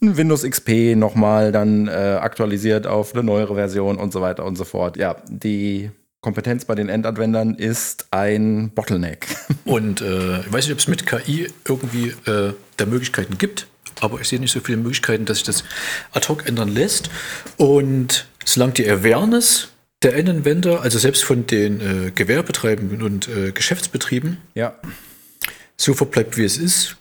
ein 0.00 0.16
Windows 0.16 0.42
XP 0.42 0.94
nochmal 0.94 1.52
dann 1.52 1.88
äh, 1.88 1.90
aktualisiert 1.90 2.86
auf 2.86 3.14
eine 3.14 3.22
neuere 3.22 3.54
Version 3.54 3.96
und 3.96 4.12
so 4.12 4.20
weiter 4.20 4.44
und 4.44 4.56
so 4.56 4.64
fort. 4.64 4.96
Ja, 4.96 5.16
die 5.28 5.90
Kompetenz 6.22 6.64
bei 6.64 6.76
den 6.76 6.88
Endanwendern 6.88 7.54
ist 7.54 8.06
ein 8.12 8.70
Bottleneck. 8.70 9.26
Und 9.64 10.00
äh, 10.00 10.40
ich 10.40 10.52
weiß 10.52 10.66
nicht, 10.66 10.72
ob 10.72 10.78
es 10.78 10.86
mit 10.86 11.04
KI 11.04 11.48
irgendwie 11.66 12.14
äh, 12.30 12.54
da 12.76 12.86
Möglichkeiten 12.86 13.38
gibt, 13.38 13.66
aber 14.00 14.20
ich 14.20 14.28
sehe 14.28 14.38
nicht 14.38 14.52
so 14.52 14.60
viele 14.60 14.78
Möglichkeiten, 14.78 15.24
dass 15.24 15.38
sich 15.38 15.46
das 15.46 15.64
ad 16.12 16.28
hoc 16.28 16.46
ändern 16.46 16.68
lässt. 16.68 17.10
Und 17.56 18.26
solange 18.44 18.74
die 18.74 18.88
Awareness 18.88 19.68
der 20.02 20.14
Endanwender, 20.16 20.82
also 20.82 20.98
selbst 20.98 21.24
von 21.24 21.46
den 21.46 21.80
äh, 21.80 22.10
Gewerbetreibenden 22.12 23.02
und 23.02 23.28
äh, 23.28 23.50
Geschäftsbetrieben, 23.50 24.38
ja, 24.54 24.76
so 25.76 25.94
verbleibt, 25.94 26.36
wie 26.36 26.44
es 26.44 26.56
ist, 26.56 26.96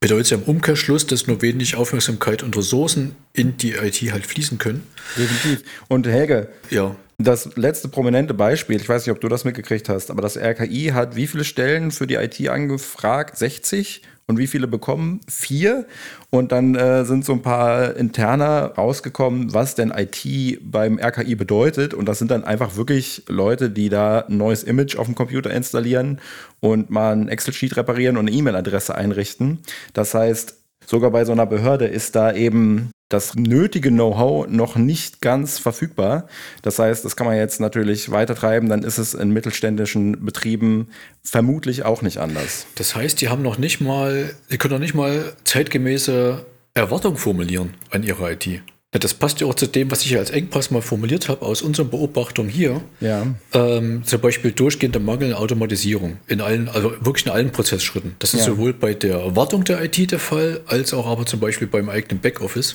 bedeutet 0.00 0.24
es 0.24 0.30
ja 0.30 0.36
im 0.36 0.42
Umkehrschluss, 0.42 1.06
dass 1.06 1.26
nur 1.26 1.40
wenig 1.42 1.76
Aufmerksamkeit 1.76 2.42
und 2.42 2.56
Ressourcen 2.56 3.14
in 3.32 3.56
die 3.56 3.72
IT 3.72 4.00
halt 4.12 4.26
fließen 4.26 4.58
können. 4.58 4.82
definitiv. 5.16 5.62
Und 5.88 6.06
Helge, 6.06 6.48
Ja, 6.70 6.96
Das 7.18 7.56
letzte 7.56 7.88
prominente 7.88 8.34
Beispiel, 8.34 8.76
ich 8.76 8.88
weiß 8.88 9.06
nicht, 9.06 9.14
ob 9.14 9.20
du 9.20 9.28
das 9.28 9.44
mitgekriegt 9.44 9.88
hast, 9.88 10.10
aber 10.10 10.20
das 10.22 10.36
RKI 10.36 10.90
hat 10.92 11.14
wie 11.14 11.28
viele 11.28 11.44
Stellen 11.44 11.92
für 11.92 12.06
die 12.08 12.16
IT 12.16 12.48
angefragt? 12.48 13.38
60? 13.38 14.02
Und 14.26 14.38
wie 14.38 14.46
viele 14.46 14.66
bekommen? 14.66 15.20
Vier. 15.28 15.86
Und 16.30 16.52
dann 16.52 16.74
äh, 16.74 17.04
sind 17.04 17.24
so 17.24 17.32
ein 17.32 17.42
paar 17.42 17.96
interner 17.96 18.72
rausgekommen, 18.78 19.52
was 19.52 19.74
denn 19.74 19.92
IT 19.94 20.58
beim 20.62 20.98
RKI 20.98 21.34
bedeutet. 21.34 21.92
Und 21.92 22.06
das 22.06 22.18
sind 22.18 22.30
dann 22.30 22.44
einfach 22.44 22.76
wirklich 22.76 23.24
Leute, 23.28 23.68
die 23.68 23.88
da 23.88 24.20
ein 24.20 24.36
neues 24.36 24.62
Image 24.62 24.96
auf 24.96 25.06
dem 25.06 25.14
Computer 25.16 25.50
installieren 25.50 26.20
und 26.62 26.90
mal 26.90 27.12
ein 27.12 27.28
Excel-Sheet 27.28 27.76
reparieren 27.76 28.16
und 28.16 28.28
eine 28.28 28.36
E-Mail-Adresse 28.36 28.94
einrichten. 28.94 29.58
Das 29.92 30.14
heißt, 30.14 30.56
sogar 30.86 31.10
bei 31.10 31.24
so 31.24 31.32
einer 31.32 31.44
Behörde 31.44 31.86
ist 31.86 32.14
da 32.14 32.32
eben 32.32 32.90
das 33.08 33.34
nötige 33.34 33.90
Know-how 33.90 34.46
noch 34.48 34.76
nicht 34.76 35.20
ganz 35.20 35.58
verfügbar. 35.58 36.28
Das 36.62 36.78
heißt, 36.78 37.04
das 37.04 37.16
kann 37.16 37.26
man 37.26 37.36
jetzt 37.36 37.60
natürlich 37.60 38.10
weitertreiben, 38.10 38.68
dann 38.68 38.84
ist 38.84 38.98
es 38.98 39.12
in 39.12 39.30
mittelständischen 39.30 40.24
Betrieben 40.24 40.88
vermutlich 41.22 41.84
auch 41.84 42.00
nicht 42.00 42.18
anders. 42.18 42.66
das 42.76 42.96
heißt, 42.96 43.20
die 43.20 43.28
haben 43.28 43.42
noch 43.42 43.58
nicht 43.58 43.80
mal, 43.80 44.34
die 44.50 44.56
können 44.56 44.74
noch 44.74 44.80
nicht 44.80 44.94
mal 44.94 45.34
zeitgemäße 45.44 46.46
Erwartungen 46.74 47.18
formulieren 47.18 47.74
an 47.90 48.02
ihre 48.02 48.32
IT. 48.32 48.62
Ja, 48.94 48.98
das 48.98 49.14
passt 49.14 49.40
ja 49.40 49.46
auch 49.46 49.54
zu 49.54 49.66
dem, 49.66 49.90
was 49.90 50.04
ich 50.04 50.10
ja 50.10 50.18
als 50.18 50.28
Engpass 50.28 50.70
mal 50.70 50.82
formuliert 50.82 51.30
habe 51.30 51.46
aus 51.46 51.62
unseren 51.62 51.88
Beobachtungen 51.88 52.50
hier. 52.50 52.82
Ja. 53.00 53.26
Ähm, 53.54 54.04
zum 54.04 54.20
Beispiel 54.20 54.52
durchgehender 54.52 55.00
Mangel 55.00 55.32
an 55.32 55.38
Automatisierung 55.40 56.18
in 56.28 56.42
allen, 56.42 56.68
also 56.68 56.92
wirklich 57.00 57.24
in 57.24 57.32
allen 57.32 57.52
Prozessschritten. 57.52 58.16
Das 58.18 58.34
ist 58.34 58.40
Ja. 58.40 58.46
sowohl 58.46 58.74
bei 58.74 58.92
der 58.92 59.16
Erwartung 59.18 59.64
der 59.64 59.82
IT 59.82 60.10
der 60.10 60.18
Fall, 60.18 60.60
als 60.66 60.92
auch 60.92 61.06
aber 61.06 61.24
zum 61.24 61.40
Beispiel 61.40 61.68
beim 61.68 61.88
eigenen 61.88 62.20
Backoffice, 62.20 62.74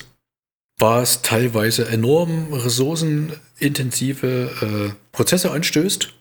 was 0.80 1.22
teilweise 1.22 1.86
enorm 1.88 2.52
ressourcenintensive 2.52 4.50
äh, 4.60 4.90
Prozesse 5.12 5.52
anstößt, 5.52 6.12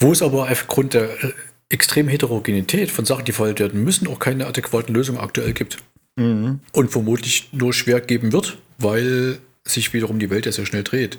wo 0.00 0.10
es 0.10 0.22
aber 0.22 0.50
aufgrund 0.50 0.94
der 0.94 1.04
äh, 1.22 1.32
extremen 1.68 2.08
Heterogenität 2.08 2.90
von 2.90 3.04
Sachen, 3.04 3.24
die 3.24 3.32
verwaltet 3.32 3.60
werden 3.60 3.84
müssen, 3.84 4.08
auch 4.08 4.18
keine 4.18 4.46
adäquaten 4.48 4.92
Lösungen 4.92 5.20
aktuell 5.20 5.52
gibt. 5.52 5.78
Mhm. 6.16 6.60
Und 6.72 6.90
vermutlich 6.90 7.50
nur 7.52 7.72
schwer 7.72 8.00
geben 8.00 8.32
wird, 8.32 8.58
weil 8.78 9.38
sich 9.64 9.92
wiederum 9.92 10.18
die 10.18 10.30
Welt 10.30 10.46
ja 10.46 10.52
sehr 10.52 10.66
schnell 10.66 10.84
dreht. 10.84 11.18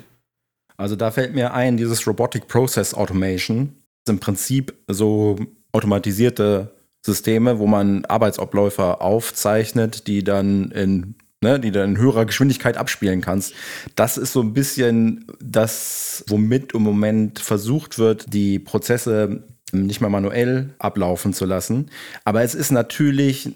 Also 0.76 0.96
da 0.96 1.10
fällt 1.10 1.34
mir 1.34 1.54
ein, 1.54 1.76
dieses 1.76 2.06
Robotic 2.06 2.48
Process 2.48 2.94
Automation 2.94 3.76
ist 4.04 4.10
im 4.10 4.18
Prinzip 4.18 4.74
so 4.88 5.38
automatisierte 5.72 6.72
Systeme, 7.04 7.58
wo 7.58 7.66
man 7.66 8.04
Arbeitsabläufe 8.04 9.00
aufzeichnet, 9.00 10.06
die 10.06 10.24
dann 10.24 10.70
in 10.72 11.14
ne, 11.42 11.58
die 11.58 11.72
dann 11.72 11.90
in 11.90 11.98
höherer 11.98 12.24
Geschwindigkeit 12.24 12.76
abspielen 12.76 13.20
kannst. 13.20 13.54
Das 13.96 14.16
ist 14.16 14.32
so 14.32 14.40
ein 14.40 14.54
bisschen 14.54 15.26
das, 15.40 16.24
womit 16.28 16.72
im 16.72 16.82
Moment 16.82 17.40
versucht 17.40 17.98
wird, 17.98 18.32
die 18.32 18.58
Prozesse 18.58 19.44
nicht 19.72 20.00
mehr 20.00 20.10
manuell 20.10 20.70
ablaufen 20.78 21.32
zu 21.32 21.44
lassen. 21.44 21.90
Aber 22.24 22.42
es 22.42 22.54
ist 22.54 22.70
natürlich 22.70 23.50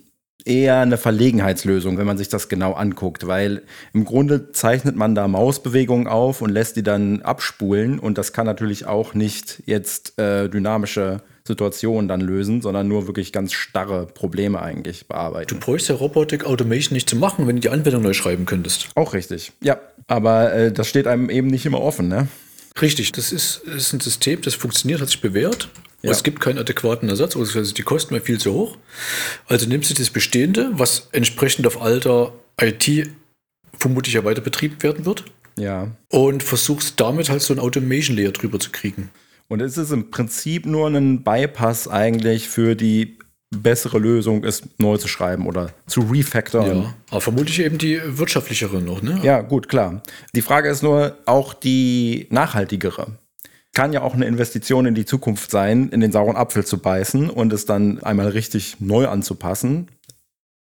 eher 0.46 0.80
eine 0.80 0.96
Verlegenheitslösung, 0.96 1.98
wenn 1.98 2.06
man 2.06 2.18
sich 2.18 2.28
das 2.28 2.48
genau 2.48 2.72
anguckt, 2.72 3.26
weil 3.26 3.62
im 3.92 4.04
Grunde 4.04 4.52
zeichnet 4.52 4.96
man 4.96 5.14
da 5.14 5.28
Mausbewegungen 5.28 6.06
auf 6.06 6.42
und 6.42 6.50
lässt 6.50 6.76
die 6.76 6.82
dann 6.82 7.22
abspulen 7.22 7.98
und 7.98 8.18
das 8.18 8.32
kann 8.32 8.46
natürlich 8.46 8.86
auch 8.86 9.14
nicht 9.14 9.62
jetzt 9.66 10.18
äh, 10.18 10.48
dynamische 10.48 11.22
Situationen 11.46 12.08
dann 12.08 12.20
lösen, 12.20 12.60
sondern 12.60 12.88
nur 12.88 13.06
wirklich 13.06 13.32
ganz 13.32 13.52
starre 13.52 14.06
Probleme 14.06 14.60
eigentlich 14.60 15.06
bearbeiten. 15.06 15.48
Du 15.48 15.58
bräuchst 15.58 15.88
ja 15.88 15.94
Robotic 15.94 16.44
Automation 16.44 16.94
nicht 16.94 17.08
zu 17.08 17.16
machen, 17.16 17.46
wenn 17.46 17.56
du 17.56 17.60
die 17.60 17.70
Anwendung 17.70 18.02
neu 18.02 18.12
schreiben 18.12 18.46
könntest. 18.46 18.88
Auch 18.94 19.14
richtig, 19.14 19.52
ja. 19.60 19.78
Aber 20.08 20.52
äh, 20.52 20.72
das 20.72 20.88
steht 20.88 21.06
einem 21.06 21.30
eben 21.30 21.48
nicht 21.48 21.66
immer 21.66 21.80
offen, 21.80 22.08
ne? 22.08 22.28
Richtig, 22.80 23.12
das 23.12 23.32
ist, 23.32 23.58
ist 23.64 23.92
ein 23.92 24.00
System, 24.00 24.40
das 24.42 24.54
funktioniert, 24.54 25.00
hat 25.00 25.08
sich 25.08 25.20
bewährt. 25.20 25.68
Ja. 26.02 26.10
Es 26.10 26.22
gibt 26.22 26.40
keinen 26.40 26.58
adäquaten 26.58 27.08
Ersatz, 27.08 27.36
also 27.36 27.62
die 27.62 27.82
Kosten 27.82 28.14
wären 28.14 28.22
viel 28.24 28.38
zu 28.38 28.52
hoch. 28.52 28.76
Also 29.46 29.66
nimmst 29.66 29.90
du 29.90 29.94
das 29.94 30.10
Bestehende, 30.10 30.70
was 30.72 31.08
entsprechend 31.12 31.66
auf 31.66 31.80
alter 31.80 32.32
IT 32.60 33.10
vermutlich 33.78 34.14
ja 34.14 34.24
weiter 34.24 34.40
betrieben 34.42 34.82
werden 34.82 35.04
wird, 35.06 35.24
Ja. 35.58 35.90
und 36.10 36.42
versuchst 36.42 37.00
damit 37.00 37.30
halt 37.30 37.42
so 37.42 37.54
ein 37.54 37.60
Automation 37.60 38.16
Layer 38.16 38.32
drüber 38.32 38.60
zu 38.60 38.70
kriegen. 38.70 39.10
Und 39.48 39.60
es 39.62 39.78
ist 39.78 39.90
im 39.90 40.10
Prinzip 40.10 40.66
nur 40.66 40.88
ein 40.88 41.22
Bypass 41.22 41.88
eigentlich 41.88 42.48
für 42.48 42.74
die 42.74 43.18
bessere 43.54 43.98
Lösung, 43.98 44.44
es 44.44 44.62
neu 44.78 44.96
zu 44.96 45.08
schreiben 45.08 45.46
oder 45.46 45.70
zu 45.86 46.00
refactoren. 46.00 46.82
Ja, 46.82 46.94
aber 47.10 47.20
vermutlich 47.20 47.60
eben 47.60 47.78
die 47.78 48.00
wirtschaftlichere 48.04 48.82
noch, 48.82 49.02
ne? 49.02 49.20
Ja, 49.22 49.40
gut, 49.42 49.68
klar. 49.68 50.02
Die 50.34 50.42
Frage 50.42 50.68
ist 50.68 50.82
nur 50.82 51.16
auch 51.26 51.54
die 51.54 52.26
nachhaltigere. 52.30 53.18
Kann 53.72 53.92
ja 53.92 54.02
auch 54.02 54.14
eine 54.14 54.24
Investition 54.24 54.86
in 54.86 54.94
die 54.94 55.04
Zukunft 55.04 55.50
sein, 55.50 55.90
in 55.90 56.00
den 56.00 56.10
sauren 56.10 56.36
Apfel 56.36 56.64
zu 56.64 56.78
beißen 56.78 57.28
und 57.28 57.52
es 57.52 57.66
dann 57.66 58.02
einmal 58.02 58.28
richtig 58.28 58.80
neu 58.80 59.06
anzupassen. 59.06 59.88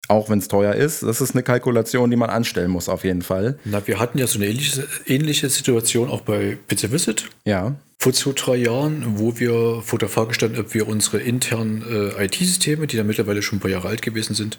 Auch 0.09 0.29
wenn 0.29 0.39
es 0.39 0.49
teuer 0.49 0.75
ist. 0.75 1.03
Das 1.03 1.21
ist 1.23 1.33
eine 1.35 1.43
Kalkulation, 1.43 2.11
die 2.11 2.17
man 2.17 2.29
anstellen 2.31 2.71
muss, 2.71 2.89
auf 2.91 3.05
jeden 3.05 3.23
Fall. 3.23 3.59
Na, 3.65 3.87
wir 3.87 3.99
hatten 3.99 4.19
ja 4.19 4.27
so 4.27 4.39
eine 4.39 4.47
ähnliche, 4.49 4.87
ähnliche 5.07 5.49
Situation 5.49 6.11
auch 6.11 6.21
bei 6.21 6.59
PC 6.69 6.93
Visit 6.93 7.31
Ja. 7.47 7.75
vor 7.99 8.13
zwei, 8.13 8.33
drei 8.33 8.57
Jahren, 8.57 9.19
wo 9.19 9.39
wir 9.39 9.81
vor 9.83 9.99
der 9.99 10.09
Frage 10.11 10.35
standen, 10.35 10.61
ob 10.61 10.75
wir 10.75 10.87
unsere 10.89 11.19
internen 11.21 11.83
äh, 12.19 12.25
IT-Systeme, 12.27 12.87
die 12.87 12.97
da 12.99 13.03
mittlerweile 13.05 13.41
schon 13.43 13.57
ein 13.59 13.61
paar 13.61 13.71
Jahre 13.71 13.89
alt 13.89 14.03
gewesen 14.03 14.35
sind, 14.35 14.59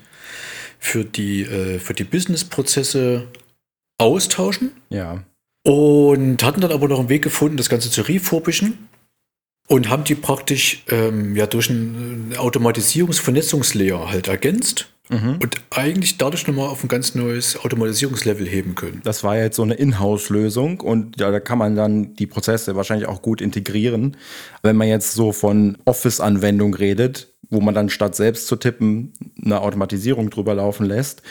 für 0.79 1.05
die, 1.05 1.41
äh, 1.43 1.77
für 1.79 1.93
die 1.93 2.03
Business-Prozesse 2.05 3.27
austauschen 3.99 4.71
Ja. 4.89 5.23
und 5.63 6.43
hatten 6.43 6.62
dann 6.62 6.71
aber 6.71 6.88
noch 6.88 6.99
einen 6.99 7.10
Weg 7.10 7.21
gefunden, 7.23 7.58
das 7.58 7.69
Ganze 7.69 7.91
zu 7.91 8.01
refurbischen 8.01 8.88
und 9.67 9.89
haben 9.89 10.03
die 10.05 10.15
praktisch 10.15 10.84
ähm, 10.89 11.36
ja 11.36 11.45
durch 11.45 11.69
ein 11.69 12.31
äh, 12.34 12.38
Automatisierungs-Vernetzungslayer 12.38 14.10
halt 14.10 14.27
ergänzt 14.27 14.89
und 15.10 15.56
eigentlich 15.70 16.18
dadurch 16.18 16.48
nochmal 16.48 16.70
auf 16.70 16.84
ein 16.84 16.88
ganz 16.88 17.13
neues 17.13 17.58
Automatisierungslevel 17.63 18.48
heben 18.48 18.74
können. 18.74 19.02
Das 19.04 19.24
war 19.24 19.38
jetzt 19.38 19.56
so 19.56 19.62
eine 19.62 19.76
Inhouse-Lösung 19.76 20.82
und 20.82 21.20
ja, 21.20 21.30
da 21.30 21.39
kann 21.39 21.60
man 21.60 21.76
dann 21.76 22.15
die 22.15 22.26
Prozesse 22.26 22.76
wahrscheinlich 22.76 23.08
auch 23.08 23.22
gut 23.22 23.39
integrieren. 23.39 24.18
Wenn 24.63 24.76
man 24.76 24.88
jetzt 24.88 25.13
so 25.13 25.32
von 25.32 25.78
Office-Anwendung 25.86 26.74
redet, 26.74 27.36
wo 27.50 27.62
man 27.62 27.76
dann 27.76 27.89
statt 27.89 28.15
selbst 28.15 28.48
zu 28.48 28.56
tippen 28.56 29.13
eine 29.44 29.62
Automatisierung 29.62 30.32
drüber 30.32 30.56
laufen 30.56 30.88
lässt, 30.88 31.22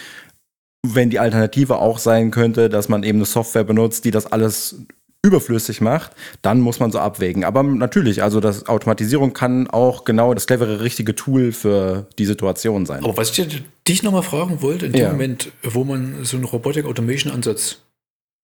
wenn 0.86 1.10
die 1.10 1.18
Alternative 1.18 1.78
auch 1.78 1.98
sein 1.98 2.30
könnte, 2.30 2.68
dass 2.68 2.88
man 2.88 3.02
eben 3.02 3.18
eine 3.18 3.26
Software 3.26 3.64
benutzt, 3.64 4.04
die 4.04 4.10
das 4.10 4.30
alles 4.30 4.84
überflüssig 5.24 5.80
macht, 5.80 6.12
dann 6.42 6.60
muss 6.60 6.78
man 6.80 6.92
so 6.92 6.98
abwägen. 6.98 7.44
Aber 7.44 7.62
natürlich, 7.62 8.22
also 8.22 8.40
das 8.40 8.66
Automatisierung 8.66 9.32
kann 9.32 9.68
auch 9.68 10.04
genau 10.04 10.34
das 10.34 10.46
clevere, 10.46 10.82
richtige 10.82 11.14
Tool 11.14 11.50
für 11.52 12.06
die 12.18 12.26
Situation 12.26 12.84
sein. 12.86 13.02
Aber 13.02 13.16
was 13.16 13.36
ich 13.36 13.62
dich 13.88 14.02
nochmal 14.02 14.22
fragen 14.22 14.60
wollte, 14.60 14.86
in 14.86 14.92
dem 14.92 15.00
Ja. 15.02 15.10
Moment, 15.12 15.50
wo 15.62 15.84
man 15.84 16.24
so 16.24 16.36
einen 16.36 16.44
Robotic 16.44 16.84
Automation 16.84 17.32
Ansatz 17.32 17.78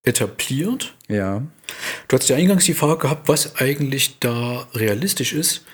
etabliert, 0.04 0.94
Ja. 1.08 1.42
du 2.08 2.16
hast 2.16 2.28
ja 2.30 2.36
eingangs 2.36 2.64
die 2.64 2.74
Frage 2.74 3.00
gehabt, 3.00 3.28
was 3.28 3.56
eigentlich 3.56 4.18
da 4.18 4.66
realistisch 4.74 5.34
ist, 5.34 5.64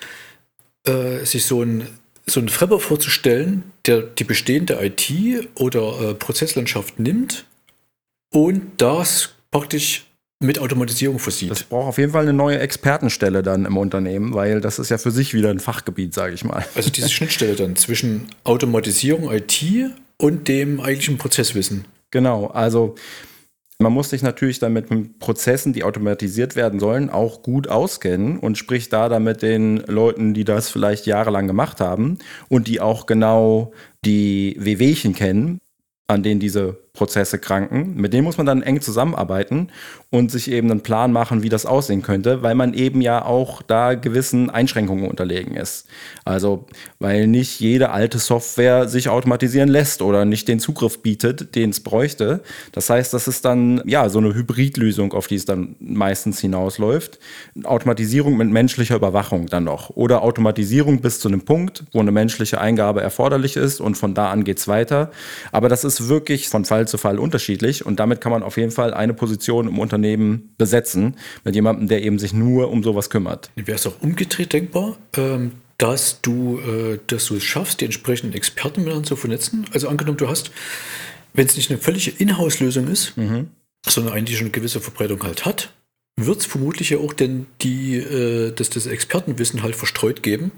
äh, 0.86 1.24
sich 1.24 1.46
so 1.46 1.62
ein 1.62 1.86
so 2.28 2.40
einen 2.40 2.48
Frepper 2.48 2.80
vorzustellen, 2.80 3.62
der 3.86 4.02
die 4.02 4.24
bestehende 4.24 4.84
IT 4.84 5.12
oder 5.54 6.00
äh, 6.10 6.14
Prozesslandschaft 6.14 6.98
nimmt 6.98 7.44
und 8.32 8.62
das 8.78 9.28
praktisch 9.52 10.05
mit 10.38 10.58
Automatisierung 10.58 11.16
Das 11.16 11.22
versieht. 11.22 11.68
braucht 11.68 11.88
auf 11.88 11.98
jeden 11.98 12.12
Fall 12.12 12.22
eine 12.22 12.32
neue 12.32 12.58
Expertenstelle 12.58 13.42
dann 13.42 13.64
im 13.64 13.76
Unternehmen, 13.76 14.34
weil 14.34 14.60
das 14.60 14.78
ist 14.78 14.90
ja 14.90 14.98
für 14.98 15.10
sich 15.10 15.32
wieder 15.34 15.50
ein 15.50 15.60
Fachgebiet, 15.60 16.12
sage 16.14 16.34
ich 16.34 16.44
mal. 16.44 16.64
Also 16.74 16.90
diese 16.90 17.08
Schnittstelle 17.08 17.54
dann 17.54 17.76
zwischen 17.76 18.26
Automatisierung, 18.44 19.30
IT 19.32 19.64
und 20.18 20.48
dem 20.48 20.80
eigentlichen 20.80 21.16
Prozesswissen. 21.18 21.86
Genau, 22.10 22.46
also 22.48 22.94
man 23.78 23.92
muss 23.92 24.10
sich 24.10 24.22
natürlich 24.22 24.58
dann 24.58 24.72
mit 24.72 25.18
Prozessen, 25.18 25.72
die 25.74 25.84
automatisiert 25.84 26.56
werden 26.56 26.80
sollen, 26.80 27.10
auch 27.10 27.42
gut 27.42 27.68
auskennen 27.68 28.38
und 28.38 28.56
spricht 28.56 28.92
da 28.92 29.08
dann 29.08 29.24
mit 29.24 29.42
den 29.42 29.78
Leuten, 29.86 30.32
die 30.32 30.44
das 30.44 30.70
vielleicht 30.70 31.06
jahrelang 31.06 31.46
gemacht 31.46 31.80
haben 31.80 32.18
und 32.48 32.68
die 32.68 32.80
auch 32.80 33.04
genau 33.06 33.72
die 34.04 34.56
Wehwehchen 34.58 35.14
kennen, 35.14 35.60
an 36.08 36.22
denen 36.22 36.40
diese 36.40 36.78
Prozesse 36.96 37.38
kranken. 37.38 37.94
Mit 37.96 38.12
denen 38.12 38.24
muss 38.24 38.36
man 38.36 38.46
dann 38.46 38.62
eng 38.62 38.80
zusammenarbeiten 38.80 39.68
und 40.10 40.30
sich 40.30 40.50
eben 40.50 40.70
einen 40.70 40.80
Plan 40.80 41.12
machen, 41.12 41.42
wie 41.42 41.48
das 41.48 41.66
aussehen 41.66 42.02
könnte, 42.02 42.42
weil 42.42 42.54
man 42.54 42.74
eben 42.74 43.00
ja 43.00 43.24
auch 43.24 43.62
da 43.62 43.94
gewissen 43.94 44.50
Einschränkungen 44.50 45.08
unterlegen 45.08 45.56
ist. 45.56 45.86
Also, 46.24 46.66
weil 46.98 47.26
nicht 47.26 47.60
jede 47.60 47.90
alte 47.90 48.18
Software 48.18 48.88
sich 48.88 49.08
automatisieren 49.08 49.68
lässt 49.68 50.02
oder 50.02 50.24
nicht 50.24 50.48
den 50.48 50.58
Zugriff 50.60 51.02
bietet, 51.02 51.54
den 51.54 51.70
es 51.70 51.80
bräuchte. 51.80 52.40
Das 52.72 52.88
heißt, 52.88 53.12
das 53.12 53.28
ist 53.28 53.44
dann 53.44 53.82
ja 53.84 54.08
so 54.08 54.18
eine 54.18 54.34
Hybridlösung, 54.34 55.12
auf 55.12 55.26
die 55.26 55.36
es 55.36 55.44
dann 55.44 55.76
meistens 55.80 56.40
hinausläuft. 56.40 57.18
Automatisierung 57.64 58.36
mit 58.36 58.48
menschlicher 58.50 58.96
Überwachung 58.96 59.46
dann 59.46 59.64
noch. 59.64 59.90
Oder 59.90 60.22
Automatisierung 60.22 61.00
bis 61.00 61.20
zu 61.20 61.28
einem 61.28 61.42
Punkt, 61.42 61.84
wo 61.92 62.00
eine 62.00 62.12
menschliche 62.12 62.60
Eingabe 62.60 63.02
erforderlich 63.02 63.56
ist 63.56 63.80
und 63.80 63.96
von 63.96 64.14
da 64.14 64.30
an 64.30 64.44
geht's 64.44 64.68
weiter. 64.68 65.10
Aber 65.52 65.68
das 65.68 65.84
ist 65.84 66.08
wirklich 66.08 66.48
von 66.48 66.64
Fall 66.64 66.85
zu 66.86 66.98
Fall 66.98 67.18
unterschiedlich 67.18 67.84
und 67.84 68.00
damit 68.00 68.20
kann 68.20 68.32
man 68.32 68.42
auf 68.42 68.56
jeden 68.56 68.70
Fall 68.70 68.94
eine 68.94 69.14
Position 69.14 69.68
im 69.68 69.78
Unternehmen 69.78 70.54
besetzen 70.58 71.16
mit 71.44 71.54
jemandem, 71.54 71.88
der 71.88 72.02
eben 72.02 72.18
sich 72.18 72.32
nur 72.32 72.70
um 72.70 72.82
sowas 72.82 73.10
kümmert. 73.10 73.50
Wäre 73.56 73.76
es 73.76 73.86
auch 73.86 74.00
umgedreht 74.00 74.52
denkbar, 74.52 74.96
ähm, 75.16 75.52
dass 75.78 76.20
du, 76.22 76.58
äh, 76.58 76.98
dass 77.06 77.26
du 77.26 77.36
es 77.36 77.44
schaffst, 77.44 77.80
die 77.80 77.84
entsprechenden 77.84 78.34
Experten 78.34 78.82
miteinander 78.82 79.08
zu 79.08 79.16
vernetzen? 79.16 79.66
Also 79.72 79.88
angenommen, 79.88 80.18
du 80.18 80.28
hast, 80.28 80.50
wenn 81.34 81.46
es 81.46 81.56
nicht 81.56 81.70
eine 81.70 81.78
völlige 81.78 82.10
Inhouse-Lösung 82.10 82.88
ist, 82.88 83.14
sondern 83.86 84.14
eigentlich 84.14 84.38
schon 84.38 84.46
eine 84.46 84.52
gewisse 84.52 84.80
Verbreitung 84.80 85.22
halt 85.22 85.44
hat, 85.44 85.70
wird 86.16 86.38
es 86.38 86.46
vermutlich 86.46 86.90
ja 86.90 86.98
auch 86.98 87.12
denn 87.12 87.46
die, 87.62 87.96
äh, 87.96 88.52
dass 88.52 88.70
das 88.70 88.86
Expertenwissen 88.86 89.62
halt 89.62 89.76
verstreut 89.76 90.22
geben, 90.22 90.50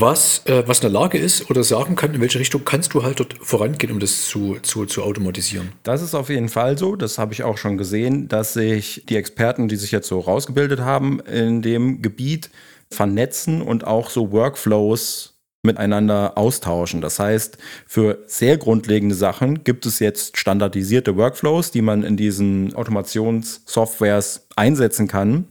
was, 0.00 0.42
äh, 0.46 0.62
was 0.66 0.78
in 0.78 0.92
der 0.92 1.00
Lage 1.00 1.18
ist 1.18 1.50
oder 1.50 1.64
sagen 1.64 1.96
kann, 1.96 2.14
in 2.14 2.20
welche 2.20 2.38
Richtung 2.38 2.64
kannst 2.64 2.94
du 2.94 3.02
halt 3.02 3.20
dort 3.20 3.34
vorangehen, 3.40 3.92
um 3.92 4.00
das 4.00 4.28
zu, 4.28 4.58
zu, 4.62 4.86
zu 4.86 5.02
automatisieren. 5.02 5.72
Das 5.82 6.02
ist 6.02 6.14
auf 6.14 6.28
jeden 6.28 6.48
Fall 6.48 6.78
so. 6.78 6.96
Das 6.96 7.18
habe 7.18 7.32
ich 7.32 7.42
auch 7.42 7.58
schon 7.58 7.78
gesehen, 7.78 8.28
dass 8.28 8.52
sich 8.52 9.04
die 9.08 9.16
Experten, 9.16 9.68
die 9.68 9.76
sich 9.76 9.92
jetzt 9.92 10.08
so 10.08 10.20
rausgebildet 10.20 10.80
haben 10.80 11.20
in 11.20 11.62
dem 11.62 12.02
Gebiet, 12.02 12.50
vernetzen 12.90 13.60
und 13.60 13.86
auch 13.86 14.08
so 14.08 14.32
Workflows 14.32 15.34
miteinander 15.62 16.38
austauschen. 16.38 17.00
Das 17.00 17.18
heißt, 17.18 17.58
für 17.86 18.22
sehr 18.26 18.56
grundlegende 18.56 19.14
Sachen 19.14 19.64
gibt 19.64 19.84
es 19.86 19.98
jetzt 19.98 20.38
standardisierte 20.38 21.16
Workflows, 21.16 21.70
die 21.70 21.82
man 21.82 22.04
in 22.04 22.16
diesen 22.16 22.74
Automationssoftwares 22.74 24.46
einsetzen 24.56 25.08
kann 25.08 25.48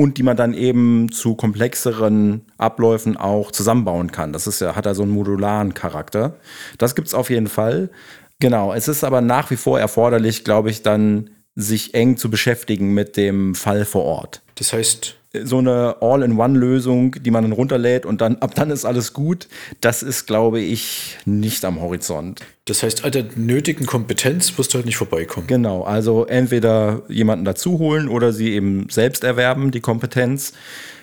und 0.00 0.16
die 0.16 0.22
man 0.22 0.36
dann 0.36 0.54
eben 0.54 1.12
zu 1.12 1.34
komplexeren 1.34 2.46
Abläufen 2.56 3.18
auch 3.18 3.50
zusammenbauen 3.50 4.10
kann. 4.10 4.32
Das 4.32 4.46
ist 4.46 4.60
ja, 4.60 4.74
hat 4.74 4.86
also 4.86 5.02
einen 5.02 5.12
modularen 5.12 5.74
Charakter. 5.74 6.36
Das 6.78 6.94
gibt 6.94 7.08
es 7.08 7.14
auf 7.14 7.28
jeden 7.28 7.48
Fall. 7.48 7.90
Genau, 8.38 8.72
es 8.72 8.88
ist 8.88 9.04
aber 9.04 9.20
nach 9.20 9.50
wie 9.50 9.56
vor 9.56 9.78
erforderlich, 9.78 10.42
glaube 10.42 10.70
ich, 10.70 10.82
dann 10.82 11.28
sich 11.54 11.92
eng 11.92 12.16
zu 12.16 12.30
beschäftigen 12.30 12.94
mit 12.94 13.18
dem 13.18 13.54
Fall 13.54 13.84
vor 13.84 14.04
Ort. 14.04 14.40
Das 14.54 14.72
heißt, 14.72 15.16
So 15.32 15.58
eine 15.58 15.96
All-in-One-Lösung, 16.00 17.16
die 17.22 17.30
man 17.30 17.44
dann 17.44 17.52
runterlädt 17.52 18.04
und 18.04 18.20
dann 18.20 18.36
ab 18.36 18.54
dann 18.54 18.70
ist 18.70 18.84
alles 18.84 19.12
gut, 19.12 19.48
das 19.80 20.02
ist, 20.02 20.26
glaube 20.26 20.60
ich, 20.60 21.18
nicht 21.24 21.64
am 21.64 21.80
Horizont. 21.80 22.40
das 22.64 22.82
heißt, 22.82 23.04
an 23.04 23.12
der 23.12 23.26
nötigen 23.36 23.86
Kompetenz 23.86 24.58
wirst 24.58 24.72
du 24.72 24.76
halt 24.76 24.86
nicht 24.86 24.96
vorbeikommen. 24.96 25.46
Genau, 25.46 25.82
also 25.82 26.26
entweder 26.26 27.02
jemanden 27.08 27.44
dazu 27.44 27.78
holen 27.78 28.08
oder 28.08 28.32
sie 28.32 28.50
eben 28.50 28.88
selbst 28.90 29.22
erwerben, 29.22 29.70
die 29.70 29.80
Kompetenz. 29.80 30.52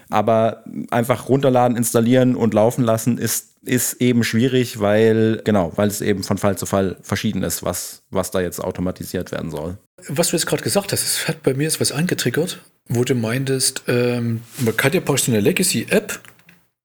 Aber 0.09 0.63
einfach 0.89 1.27
runterladen, 1.29 1.75
installieren 1.75 2.35
und 2.35 2.53
laufen 2.53 2.83
lassen 2.83 3.17
ist, 3.17 3.55
ist 3.63 4.01
eben 4.01 4.23
schwierig, 4.23 4.79
weil, 4.79 5.41
genau, 5.43 5.73
weil 5.75 5.89
es 5.89 6.01
eben 6.01 6.23
von 6.23 6.37
Fall 6.37 6.57
zu 6.57 6.65
Fall 6.65 6.97
verschieden 7.01 7.43
ist, 7.43 7.63
was, 7.63 8.03
was 8.09 8.31
da 8.31 8.39
jetzt 8.39 8.63
automatisiert 8.63 9.31
werden 9.31 9.51
soll. 9.51 9.77
Was 10.07 10.29
du 10.29 10.37
jetzt 10.37 10.45
gerade 10.45 10.63
gesagt 10.63 10.93
hast, 10.93 11.03
es 11.03 11.27
hat 11.27 11.43
bei 11.43 11.53
mir 11.53 11.63
jetzt 11.63 11.81
was 11.81 11.91
angetriggert, 11.91 12.61
wo 12.87 13.03
du 13.03 13.15
meintest, 13.15 13.83
ähm, 13.87 14.41
man 14.59 14.77
kann 14.77 14.93
ja 14.93 15.01
praktisch 15.01 15.25
so 15.25 15.31
eine 15.31 15.41
Legacy-App 15.41 16.19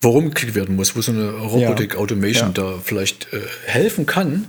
warum 0.03 0.31
geklickt 0.31 0.55
werden 0.55 0.77
muss, 0.77 0.95
wo 0.97 1.01
so 1.01 1.13
eine 1.13 1.31
Robotic 1.31 1.97
Automation 1.97 2.49
Ja. 2.49 2.55
da 2.55 2.79
vielleicht 2.83 3.33
äh, 3.33 3.41
helfen 3.67 4.05
kann. 4.05 4.47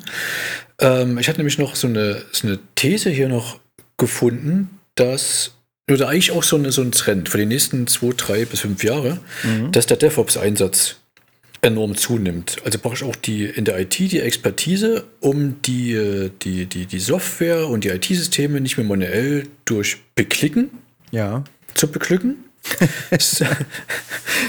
Ähm, 0.80 1.18
ich 1.20 1.30
hatte 1.30 1.38
nämlich 1.38 1.60
noch 1.60 1.76
so 1.76 1.88
eine, 1.88 2.24
so 2.32 2.48
eine 2.48 2.60
These 2.76 3.12
hier 3.12 3.30
noch 3.30 3.60
gefunden, 3.98 4.80
dass, 4.96 5.52
oder 5.92 6.08
eigentlich 6.10 6.32
auch 6.32 6.44
so, 6.44 6.56
eine, 6.56 6.72
so 6.72 6.82
ein 6.82 6.92
Trend 6.92 7.30
für 7.30 7.38
die 7.38 7.46
nächsten 7.46 7.88
zwei, 7.88 8.14
drei 8.16 8.46
bis 8.46 8.62
fünf 8.62 8.84
Jahre, 8.84 9.20
dass 9.72 9.86
der 9.86 9.98
DevOps-Einsatz 9.98 10.96
enorm 11.62 11.96
zunimmt. 11.96 12.58
Also 12.66 12.78
brauche 12.80 12.96
ich 12.96 13.04
auch 13.04 13.16
die 13.16 13.46
in 13.46 13.66
der 13.66 13.80
IT 13.80 13.98
die 14.00 14.20
Expertise, 14.20 15.06
um 15.20 15.62
die, 15.62 16.30
die, 16.42 16.66
die, 16.66 16.86
die 16.86 17.00
Software 17.00 17.68
und 17.68 17.84
die 17.84 17.90
IT-Systeme 17.90 18.60
nicht 18.62 18.78
mehr 18.78 18.86
manuell 18.86 19.48
durch 19.66 19.98
Beklicken 20.16 20.70
Ja. 21.12 21.44
zu 21.74 21.88
beglücken, 21.88 22.38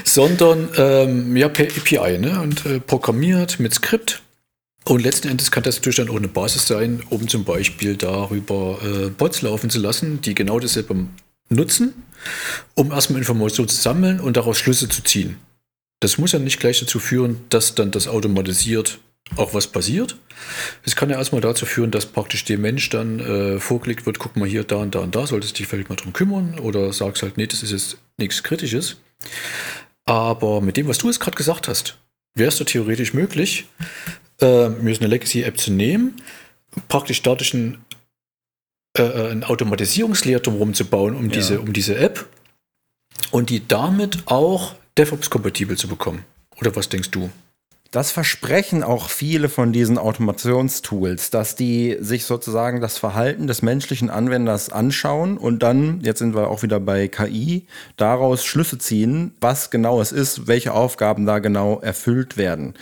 sondern 0.05 0.69
ähm, 0.77 1.37
ja, 1.37 1.49
per 1.49 1.67
API 1.67 2.19
ne? 2.19 2.41
und 2.41 2.67
äh, 2.67 2.81
programmiert 2.81 3.61
mit 3.61 3.75
Skript. 3.75 4.23
Und 4.87 5.03
letzten 5.03 5.29
Endes 5.29 5.51
kann 5.51 5.63
das 5.63 5.77
natürlich 5.77 5.97
dann 5.97 6.11
auch 6.11 6.17
eine 6.17 6.29
Basis 6.29 6.67
sein, 6.67 7.03
um 7.09 7.27
zum 7.27 7.45
Beispiel 7.45 7.97
darüber 7.97 8.79
äh, 8.85 9.09
Bots 9.09 9.41
laufen 9.41 9.71
zu 9.71 9.79
lassen, 9.81 10.21
die 10.21 10.35
genau 10.35 10.61
dasselbe 10.61 11.07
nutzen, 11.49 12.03
um 12.75 12.91
erstmal 12.93 13.19
Informationen 13.19 13.69
zu 13.69 13.77
sammeln 13.77 14.21
und 14.21 14.37
daraus 14.37 14.59
Schlüsse 14.59 14.89
zu 14.89 15.03
ziehen. 15.03 15.37
Das 16.01 16.19
muss 16.19 16.33
ja 16.33 16.39
nicht 16.39 16.61
gleich 16.61 16.81
dazu 16.81 16.99
führen, 16.99 17.41
dass 17.49 17.75
dann 17.75 17.91
das 17.91 18.09
automatisiert 18.09 18.99
auch 19.37 19.55
was 19.55 19.67
passiert. 19.67 20.17
Es 20.85 20.97
kann 20.97 21.11
ja 21.11 21.17
erstmal 21.17 21.41
dazu 21.41 21.67
führen, 21.67 21.91
dass 21.91 22.07
praktisch 22.07 22.45
dem 22.45 22.61
Mensch 22.61 22.91
dann 22.91 23.21
äh, 23.21 23.59
vorgelegt 23.59 24.07
wird, 24.07 24.19
guck 24.19 24.37
mal 24.37 24.49
hier, 24.49 24.65
da 24.65 24.77
und 24.77 24.95
da 24.95 25.01
und 25.01 25.15
da, 25.15 25.27
solltest 25.27 25.55
du 25.55 25.59
dich 25.59 25.67
vielleicht 25.67 25.89
mal 25.89 25.97
drum 25.97 26.13
kümmern 26.13 26.59
oder 26.59 26.93
sagst 26.93 27.23
halt, 27.23 27.37
nee, 27.37 27.47
das 27.47 27.63
ist 27.63 27.73
jetzt 27.73 27.99
nichts 28.19 28.43
Kritisches. 28.43 28.97
Aber 30.05 30.61
mit 30.61 30.77
dem, 30.77 30.89
was 30.89 30.99
du 30.99 31.07
jetzt 31.07 31.21
gerade 31.21 31.37
gesagt 31.37 31.69
hast, 31.69 31.99
wäre 32.35 32.49
es 32.49 32.59
doch 32.59 32.67
theoretisch 32.67 33.15
möglich, 33.15 33.67
äh, 34.41 34.69
mir 34.69 34.95
so 34.95 35.01
eine 35.01 35.09
Legacy-App 35.09 35.59
zu 35.59 35.73
nehmen, 35.73 36.21
praktisch 36.89 37.23
dadurch 37.23 37.55
ein, 37.55 37.79
äh, 38.97 39.03
äh, 39.03 39.33
ein 39.33 39.45
Automatisierungslayer 39.45 40.41
drumherum 40.41 40.75
zu 40.75 40.85
bauen 40.85 41.17
um, 41.17 41.27
Ja. 41.27 41.33
diese, 41.33 41.61
um 41.61 41.73
diese 41.73 41.97
App 41.97 42.27
und 43.31 43.51
die 43.51 43.67
damit 43.67 44.19
auch 44.27 44.75
DevOps-kompatibel 44.97 45.77
zu 45.77 45.89
bekommen. 45.89 46.25
Oder 46.61 46.75
was 46.77 46.89
denkst 46.89 47.11
du? 47.11 47.31
Das 47.91 48.11
versprechen 48.11 48.83
auch 48.83 49.09
viele 49.09 49.49
von 49.49 49.73
diesen 49.73 49.99
Automationstools, 49.99 51.31
dass 51.31 51.55
die 51.55 51.97
sich 52.01 52.25
sozusagen 52.25 52.81
das 52.81 52.99
Verhalten 52.99 53.47
des 53.47 53.63
menschlichen 53.63 54.11
Anwenders 54.11 54.69
anschauen 54.69 55.39
und 55.39 55.63
dann, 55.63 56.01
jetzt 56.03 56.19
sind 56.19 56.35
wir 56.35 56.49
auch 56.49 56.65
wieder 56.65 56.81
bei 56.81 57.07
KI, 57.07 57.67
daraus 57.97 58.45
Schlüsse 58.45 58.79
ziehen, 58.79 59.35
was 59.41 59.71
genau 59.71 60.01
es 60.01 60.11
ist, 60.11 60.49
welche 60.49 60.73
Aufgaben 60.73 61.25
da 61.25 61.39
genau 61.39 61.79
erfüllt 61.81 62.37
werden. 62.37 62.75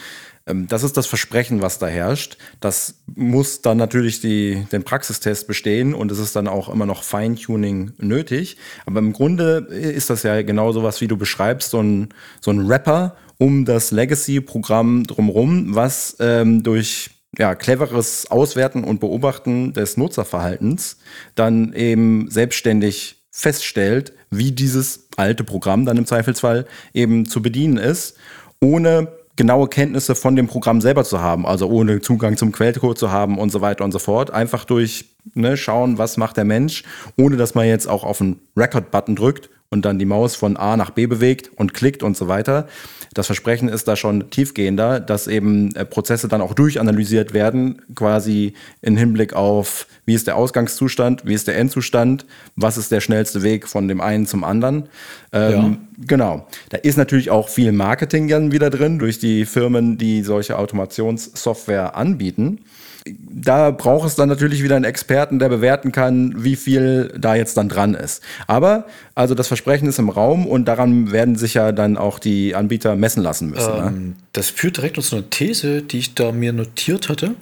Ähm, 0.47 0.67
Das 0.69 0.83
ist 0.83 0.97
das 0.97 1.07
Versprechen, 1.07 1.63
was 1.63 1.79
da 1.79 1.87
herrscht. 1.87 2.39
Das 2.61 3.03
muss 3.15 3.63
dann 3.63 3.79
natürlich 3.79 4.21
die, 4.21 4.67
den 4.73 4.85
Praxistest 4.85 5.47
bestehen 5.47 5.95
und 5.95 6.11
es 6.11 6.19
ist 6.19 6.37
dann 6.37 6.49
auch 6.49 6.69
immer 6.69 6.87
noch 6.87 7.03
Feintuning 7.03 7.93
nötig. 7.99 8.57
Aber 8.87 8.99
im 8.99 9.13
Grunde 9.13 9.67
ist 9.71 10.11
das 10.11 10.23
ja 10.23 10.43
genau 10.43 10.73
sowas, 10.73 11.01
wie 11.01 11.09
du 11.09 11.17
beschreibst, 11.17 11.71
so 11.71 11.83
ein, 11.83 12.09
so 12.41 12.51
ein 12.51 12.67
Rapper 12.67 13.17
um 13.39 13.65
das 13.65 13.91
Legacy-Programm 13.91 15.05
drumherum, 15.05 15.75
was 15.75 16.17
ähm, 16.21 16.63
durch 16.63 17.11
ja, 17.37 17.55
cleveres 17.55 18.31
Auswerten 18.31 18.85
und 18.85 19.01
Beobachten 19.01 19.73
des 19.73 19.97
Nutzerverhaltens 19.97 20.99
dann 21.35 21.73
eben 21.73 22.31
selbstständig 22.31 23.25
feststellt, 23.31 24.13
wie 24.31 24.53
dieses 24.53 25.09
alte 25.17 25.43
Programm 25.43 25.87
dann 25.87 25.97
im 25.97 26.07
Zweifelsfall 26.07 26.67
eben 26.93 27.27
zu 27.27 27.41
bedienen 27.43 27.79
ist, 27.79 28.17
ohne 28.61 29.09
genaue 29.37 29.69
Kenntnisse 29.69 30.15
von 30.15 30.37
dem 30.37 30.47
Programm 30.47 30.81
selber 30.81 31.05
zu 31.05 31.21
haben, 31.21 31.47
also 31.47 31.69
ohne 31.69 32.01
Zugang 32.01 32.37
zum 32.37 32.53
Quellcode 32.53 32.99
zu 32.99 33.11
haben 33.11 33.39
und 33.39 33.51
so 33.51 33.61
weiter 33.61 33.85
und 33.85 33.93
so 33.93 33.99
fort. 33.99 34.31
Einfach 34.31 34.65
durch 34.65 35.17
ne, 35.35 35.57
schauen, 35.57 35.99
was 35.99 36.17
macht 36.17 36.37
der 36.37 36.45
Mensch, 36.45 36.85
ohne 37.17 37.37
dass 37.37 37.55
man 37.55 37.67
jetzt 37.67 37.89
auch 37.89 38.05
auf 38.05 38.21
einen 38.21 38.41
Record-Button 38.57 39.17
drückt 39.17 39.51
und 39.73 39.85
dann 39.85 39.99
die 39.99 40.05
Maus 40.05 40.37
von 40.37 40.57
A 40.57 40.77
nach 40.77 40.91
B 40.91 41.07
bewegt 41.07 41.51
und 41.57 41.75
klickt 41.75 42.03
und 42.03 42.17
so 42.17 42.29
weiter. 42.29 42.69
Das 43.15 43.27
Versprechen 43.27 43.69
ist 43.69 43.89
da 43.89 43.97
schon 43.97 44.31
tiefgehender, 44.31 45.01
dass 45.01 45.27
eben 45.27 45.75
äh, 45.75 45.85
Prozesse 45.85 46.29
dann 46.29 46.41
auch 46.41 46.55
durchanalysiert 46.55 47.35
werden, 47.35 47.83
quasi 47.95 48.55
im 48.81 48.97
Hinblick 48.97 49.35
auf, 49.35 49.87
wie 50.07 50.15
ist 50.15 50.27
der 50.27 50.37
Ausgangszustand, 50.37 51.27
wie 51.27 51.35
ist 51.35 51.47
der 51.47 51.59
Endzustand, 51.59 52.25
was 52.57 52.79
ist 52.79 52.93
der 52.93 53.01
schnellste 53.01 53.43
Weg 53.43 53.67
von 53.69 53.89
dem 53.89 54.01
einen 54.01 54.27
zum 54.27 54.45
anderen. 54.45 54.89
Ähm, 55.33 55.79
Genau. 56.07 56.47
Da 56.71 56.79
ist 56.79 56.97
natürlich 56.97 57.31
auch 57.31 57.49
viel 57.49 57.73
Marketing 57.73 58.29
dann 58.29 58.53
wieder 58.53 58.71
drin 58.71 58.99
durch 58.99 59.19
die 59.19 59.45
Firmen, 59.45 59.99
die 59.99 60.23
solche 60.23 60.59
Automationssoftware 60.59 61.97
anbieten. 61.97 62.61
Da 63.05 63.73
braucht 63.73 64.07
es 64.07 64.15
dann 64.15 64.29
natürlich 64.29 64.63
wieder 64.63 64.77
einen 64.77 64.85
Experten, 64.85 65.39
der 65.39 65.49
bewerten 65.49 65.91
kann, 65.91 66.45
wie 66.45 66.55
viel 66.55 67.13
da 67.19 67.35
jetzt 67.35 67.57
dann 67.57 67.69
dran 67.69 67.95
ist. 67.95 68.23
Aber 68.47 68.87
also 69.15 69.35
das 69.35 69.49
Versprechen 69.49 69.89
ist 69.89 69.99
im 69.99 70.09
Raum 70.09 70.47
und 70.47 70.67
daran 70.67 71.11
werden 71.11 71.37
sich 71.37 71.55
ja 71.55 71.73
dann 71.73 71.97
auch 71.97 72.19
die 72.19 72.55
Anbieter 72.55 72.95
messen 72.95 73.23
lassen 73.23 73.51
müssen. 73.51 73.75
ne? 73.75 73.87
Ähm, 73.89 74.17
das 74.33 74.51
führt 74.51 74.77
direkt 74.77 74.97
noch 74.97 75.05
zu 75.05 75.17
einer 75.17 75.31
These, 75.31 75.83
die 75.83 75.99
ich 75.99 76.15
da 76.15 76.31
mir 76.31 76.53
notiert 76.53 77.09
hatte. 77.09 77.35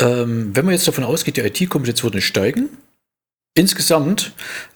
Ähm, 0.00 0.50
wenn 0.54 0.64
man 0.64 0.74
jetzt 0.74 0.88
davon 0.88 1.04
ausgeht, 1.04 1.36
die 1.36 1.42
IT-Kompetenz 1.42 2.02
nicht 2.02 2.26
steigen, 2.26 2.68
insgesamt, 3.54 4.32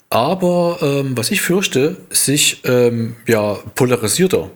aber 0.08 0.78
ähm, 0.82 1.16
was 1.16 1.30
ich 1.30 1.40
fürchte, 1.40 1.96
sich 2.10 2.62
ähm, 2.64 3.16
ja 3.26 3.54
polarisierter 3.74 4.50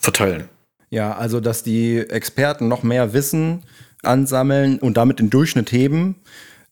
verteilen. 0.00 0.48
Ja, 0.90 1.16
also 1.16 1.40
dass 1.40 1.62
die 1.62 1.98
Experten 1.98 2.68
noch 2.68 2.82
mehr 2.82 3.12
Wissen 3.12 3.62
ansammeln 4.02 4.78
und 4.78 4.96
damit 4.96 5.18
den 5.18 5.30
Durchschnitt 5.30 5.72
heben, 5.72 6.16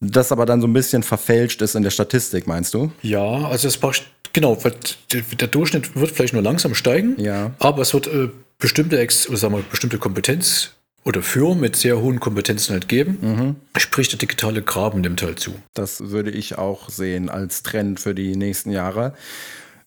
das 0.00 0.32
aber 0.32 0.46
dann 0.46 0.60
so 0.60 0.66
ein 0.66 0.72
bisschen 0.72 1.02
verfälscht 1.02 1.62
ist 1.62 1.74
in 1.74 1.82
der 1.82 1.90
Statistik, 1.90 2.46
meinst 2.46 2.74
du? 2.74 2.92
Ja, 3.02 3.22
also 3.48 3.66
es 3.68 3.76
braucht, 3.78 4.06
genau, 4.32 4.62
weil 4.64 4.74
der, 5.12 5.48
Durchschnitt 5.48 5.96
wird 5.96 6.10
vielleicht 6.10 6.34
nur 6.34 6.42
langsam 6.42 6.74
steigen, 6.74 7.18
Ja. 7.18 7.52
aber 7.58 7.82
es 7.82 7.94
wird 7.94 8.06
äh, 8.06 8.28
bestimmte, 8.58 8.98
Ex 8.98 9.28
oder 9.28 9.38
sagen 9.38 9.54
wir, 9.54 9.62
bestimmte 9.62 9.98
Kompetenz 9.98 10.72
oder 11.04 11.22
Firmen 11.22 11.60
mit 11.60 11.76
sehr 11.76 12.00
hohen 12.00 12.18
Kompetenzen 12.20 12.72
halt 12.72 12.88
geben. 12.88 13.56
Sprich, 13.76 14.08
der 14.08 14.18
digitale 14.18 14.60
Graben 14.60 15.02
nimmt 15.02 15.22
halt 15.22 15.38
zu. 15.38 15.52
Das 15.72 16.10
würde 16.10 16.30
ich 16.32 16.58
auch 16.58 16.88
sehen 16.90 17.28
als 17.28 17.62
Trend 17.62 18.00
für 18.00 18.12
die 18.14 18.34
nächsten 18.34 18.70
Jahre. 18.72 19.14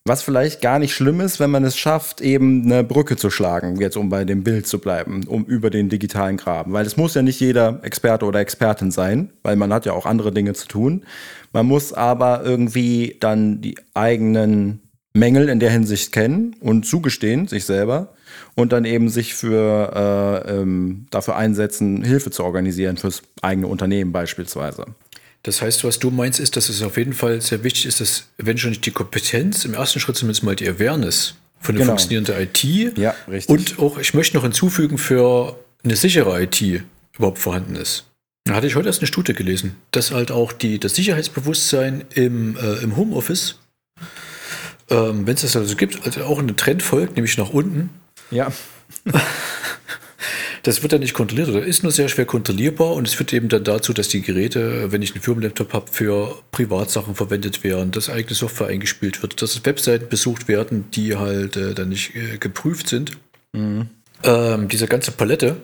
Was 0.10 0.24
vielleicht 0.24 0.62
gar 0.62 0.80
nicht 0.80 0.96
schlimm 0.96 1.22
ist, 1.22 1.40
wenn 1.40 1.52
man 1.52 1.64
es 1.64 1.78
schafft, 1.78 2.20
eben 2.20 2.64
eine 2.64 2.84
Brücke 2.84 3.16
zu 3.16 3.30
schlagen, 3.30 3.80
jetzt 3.80 3.96
um 3.96 4.10
bei 4.10 4.26
dem 4.26 4.44
Bild 4.44 4.66
zu 4.66 4.80
bleiben, 4.80 5.28
um 5.28 5.46
über 5.46 5.70
den 5.70 5.88
digitalen 5.88 6.36
Graben. 6.36 6.74
Weil 6.74 6.88
es 6.88 6.98
muss 6.98 7.14
ja 7.14 7.22
nicht 7.22 7.40
jeder 7.40 7.82
Experte 7.84 8.26
oder 8.26 8.40
Expertin 8.40 8.90
sein, 8.90 9.30
weil 9.44 9.56
man 9.56 9.72
hat 9.72 9.86
ja 9.86 9.94
auch 9.94 10.08
andere 10.08 10.32
Dinge 10.32 10.54
zu 10.54 10.68
tun. 10.68 11.04
Man 11.54 11.68
muss 11.68 11.94
aber 11.94 12.42
irgendwie 12.44 13.18
dann 13.20 13.62
die 13.62 13.78
eigenen 13.94 14.80
Mängel 15.14 15.48
in 15.48 15.60
der 15.60 15.70
Hinsicht 15.70 16.12
kennen 16.12 16.56
und 16.60 16.88
zugestehen, 16.88 17.48
sich 17.48 17.66
selber, 17.66 18.16
und 18.56 18.74
dann 18.74 18.86
eben 18.86 19.10
sich 19.10 19.36
für, 19.36 20.44
äh, 20.48 20.60
ähm, 20.60 21.06
dafür 21.12 21.36
einsetzen, 21.36 22.04
Hilfe 22.04 22.32
zu 22.32 22.44
organisieren 22.44 22.98
fürs 22.98 23.22
eigene 23.44 23.68
Unternehmen 23.68 24.12
beispielsweise. 24.12 24.86
Das 25.44 25.62
heißt, 25.62 25.84
was 25.84 26.00
du 26.00 26.12
meinst, 26.12 26.40
ist, 26.40 26.58
dass 26.58 26.68
es 26.70 26.82
auf 26.82 26.98
jeden 26.98 27.14
Fall 27.14 27.40
sehr 27.42 27.64
wichtig 27.64 27.86
ist, 27.86 28.02
dass, 28.02 28.26
wenn 28.38 28.58
schon 28.58 28.72
nicht 28.72 28.86
die 28.86 28.92
Kompetenz, 28.92 29.64
im 29.66 29.74
ersten 29.74 30.00
Schritt 30.00 30.18
zumindest 30.18 30.44
mal 30.44 30.56
die 30.56 30.68
Awareness 30.68 31.36
von 31.62 31.76
der 31.76 31.84
Genau. 31.86 31.94
funktionierenden 31.98 32.36
IT. 32.42 32.98
Ja, 32.98 33.16
richtig. 33.28 33.50
Und 33.50 33.80
auch, 33.80 33.98
ich 33.98 34.14
möchte 34.14 34.36
noch 34.36 34.44
hinzufügen, 34.44 34.98
für 34.98 35.58
eine 35.84 35.96
sichere 35.96 36.42
IT 36.44 36.62
überhaupt 37.18 37.40
vorhanden 37.40 37.76
ist. 37.76 38.06
Da 38.46 38.56
hatte 38.56 38.68
ich 38.68 38.76
heute 38.76 38.88
erst 38.88 39.00
eine 39.02 39.08
Studie 39.08 39.34
gelesen, 39.34 39.76
dass 39.92 40.12
halt 40.12 40.32
auch 40.32 40.52
die, 40.52 40.80
das 40.80 40.96
Sicherheitsbewusstsein 40.96 42.04
im, 42.16 42.58
äh, 42.58 42.82
im 42.84 42.96
Homeoffice, 42.98 43.56
ähm, 44.90 45.26
wenn 45.28 45.36
es 45.36 45.42
das 45.42 45.56
also 45.56 45.76
gibt, 45.76 46.06
also 46.06 46.24
auch 46.24 46.40
einen 46.40 46.58
Trend 46.58 46.82
folgt, 46.84 47.16
nämlich 47.16 47.38
nach 47.38 47.50
unten. 47.52 47.90
Ja, 48.32 48.52
Das 50.64 50.82
wird 50.82 50.94
dann 50.94 51.00
nicht 51.02 51.14
kontrolliert 51.14 51.50
oder 51.50 51.64
ist 51.64 51.84
nur 51.84 51.92
sehr 51.92 52.10
schwer 52.10 52.26
kontrollierbar 52.26 52.94
und 52.94 53.08
es 53.08 53.14
führt 53.14 53.34
eben 53.34 53.50
dann 53.50 53.64
dazu, 53.64 53.94
dass 53.94 54.10
die 54.10 54.22
Geräte, 54.22 54.92
wenn 54.92 55.02
ich 55.02 55.14
einen 55.14 55.22
Firmenlaptop 55.22 55.74
habe, 55.74 55.92
für 55.92 56.42
Privatsachen 56.52 57.16
verwendet 57.16 57.64
werden, 57.64 57.92
dass 57.92 58.10
eigene 58.10 58.36
Software 58.36 58.68
eingespielt 58.68 59.22
wird, 59.22 59.42
dass 59.42 59.66
Webseiten 59.66 60.10
besucht 60.10 60.48
werden, 60.48 60.86
die 60.92 61.16
halt 61.16 61.56
äh, 61.56 61.74
dann 61.74 61.90
nicht 61.90 62.16
äh, 62.16 62.38
geprüft 62.38 62.88
sind. 62.88 63.18
Ähm, 64.24 64.68
diese 64.68 64.88
ganze 64.88 65.12
Palette, 65.12 65.58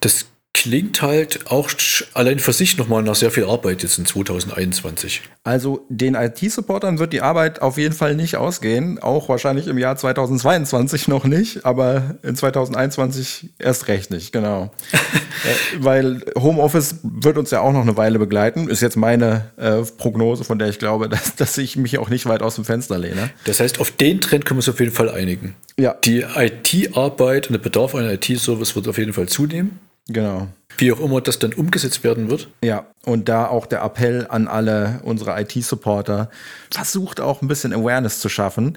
das 0.00 0.26
klingt 0.54 1.02
halt 1.02 1.50
auch 1.50 1.68
allein 2.14 2.38
für 2.38 2.52
sich 2.52 2.78
nochmal 2.78 3.02
nach 3.02 3.16
sehr 3.16 3.32
viel 3.32 3.44
Arbeit 3.44 3.82
jetzt 3.82 3.98
in 3.98 4.06
2021. 4.06 5.22
Also 5.42 5.84
den 5.88 6.14
IT-Supportern 6.14 6.98
wird 7.00 7.12
die 7.12 7.20
Arbeit 7.20 7.60
auf 7.60 7.76
jeden 7.76 7.94
Fall 7.94 8.14
nicht 8.14 8.36
ausgehen, 8.36 9.00
auch 9.00 9.28
wahrscheinlich 9.28 9.66
im 9.66 9.76
Jahr 9.76 9.96
2022 9.96 11.08
noch 11.08 11.24
nicht, 11.24 11.66
aber 11.66 12.14
in 12.22 12.36
2021 12.36 13.50
erst 13.58 13.88
recht 13.88 14.12
nicht, 14.12 14.32
genau. 14.32 14.70
äh, 14.92 15.84
weil 15.84 16.24
Homeoffice 16.38 17.00
wird 17.02 17.36
uns 17.36 17.50
ja 17.50 17.60
auch 17.60 17.72
noch 17.72 17.82
eine 17.82 17.96
Weile 17.96 18.20
begleiten, 18.20 18.68
ist 18.68 18.80
jetzt 18.80 18.96
meine 18.96 19.50
äh, 19.56 19.82
Prognose, 19.98 20.44
von 20.44 20.60
der 20.60 20.68
ich 20.68 20.78
glaube, 20.78 21.08
dass, 21.10 21.34
dass 21.34 21.58
ich 21.58 21.76
mich 21.76 21.98
auch 21.98 22.10
nicht 22.10 22.26
weit 22.26 22.42
aus 22.42 22.54
dem 22.54 22.64
Fenster 22.64 22.96
lehne. 22.96 23.30
Das 23.44 23.58
heißt, 23.58 23.80
auf 23.80 23.90
den 23.90 24.20
Trend 24.20 24.46
können 24.46 24.58
wir 24.58 24.60
uns 24.60 24.68
auf 24.68 24.78
jeden 24.78 24.92
Fall 24.92 25.10
einigen. 25.10 25.56
Ja. 25.76 25.94
Die 26.04 26.20
IT-Arbeit 26.20 27.48
und 27.48 27.54
der 27.54 27.60
Bedarf 27.60 27.96
an 27.96 28.08
IT-Service 28.08 28.76
wird 28.76 28.86
auf 28.86 28.98
jeden 28.98 29.12
Fall 29.12 29.28
zunehmen. 29.28 29.80
Genau. 30.08 30.48
Wie 30.76 30.92
auch 30.92 31.00
immer 31.00 31.20
das 31.20 31.38
dann 31.38 31.52
umgesetzt 31.52 32.04
werden 32.04 32.28
wird. 32.28 32.48
Ja, 32.62 32.86
und 33.04 33.28
da 33.28 33.46
auch 33.46 33.66
der 33.66 33.82
Appell 33.82 34.26
an 34.28 34.48
alle 34.48 35.00
unsere 35.04 35.40
IT-Supporter, 35.40 36.30
versucht 36.70 37.20
auch 37.20 37.42
ein 37.42 37.48
bisschen 37.48 37.72
Awareness 37.72 38.20
zu 38.20 38.28
schaffen. 38.28 38.76